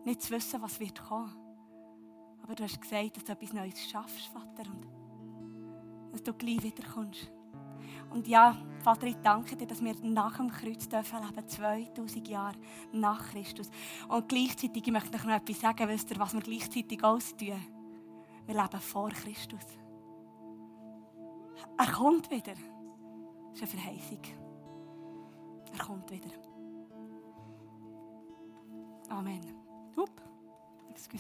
nicht 0.06 0.22
zu 0.22 0.32
wissen, 0.32 0.62
was 0.62 0.80
wird 0.80 1.04
kommen. 1.04 1.47
Aber 2.48 2.56
du 2.56 2.64
hast 2.64 2.82
gesagt, 2.82 3.18
dass 3.18 3.26
du 3.26 3.34
etwas 3.34 3.54
Neues 3.54 3.90
schaffst, 3.90 4.28
Vater. 4.28 4.70
Und 4.72 6.14
dass 6.14 6.24
du 6.24 6.34
gleich 6.34 6.64
wiederkommst. 6.64 7.30
Und 8.10 8.26
ja, 8.26 8.58
Vater, 8.84 9.08
ich 9.08 9.18
danke 9.18 9.58
dir, 9.58 9.68
dass 9.68 9.84
wir 9.84 9.94
nach 10.02 10.38
dem 10.38 10.50
Kreuz 10.50 10.88
dürfen 10.88 11.20
leben, 11.20 11.48
2000 11.48 12.28
Jahre 12.30 12.56
nach 12.94 13.32
Christus. 13.32 13.70
Und 14.08 14.30
gleichzeitig, 14.30 14.88
ich 14.88 14.94
möchte 14.94 15.18
noch 15.18 15.36
etwas 15.36 15.60
sagen, 15.60 15.90
wisst 15.90 16.10
ihr, 16.10 16.20
was 16.20 16.34
wir 16.34 16.42
gleichzeitig 16.42 17.04
austun? 17.04 17.62
Wir 18.46 18.56
leben 18.56 18.80
vor 18.80 19.10
Christus. 19.10 19.66
Er 21.78 21.92
kommt 21.92 22.32
wieder. 22.32 22.54
Das 23.52 23.62
ist 23.62 23.74
eine 23.74 23.82
Verheißung. 23.82 24.22
Er 25.74 25.86
kommt 25.86 26.10
wieder. 26.10 26.32
Amen. 29.10 29.42
Hup. 29.98 30.22
Excuse. 30.90 31.16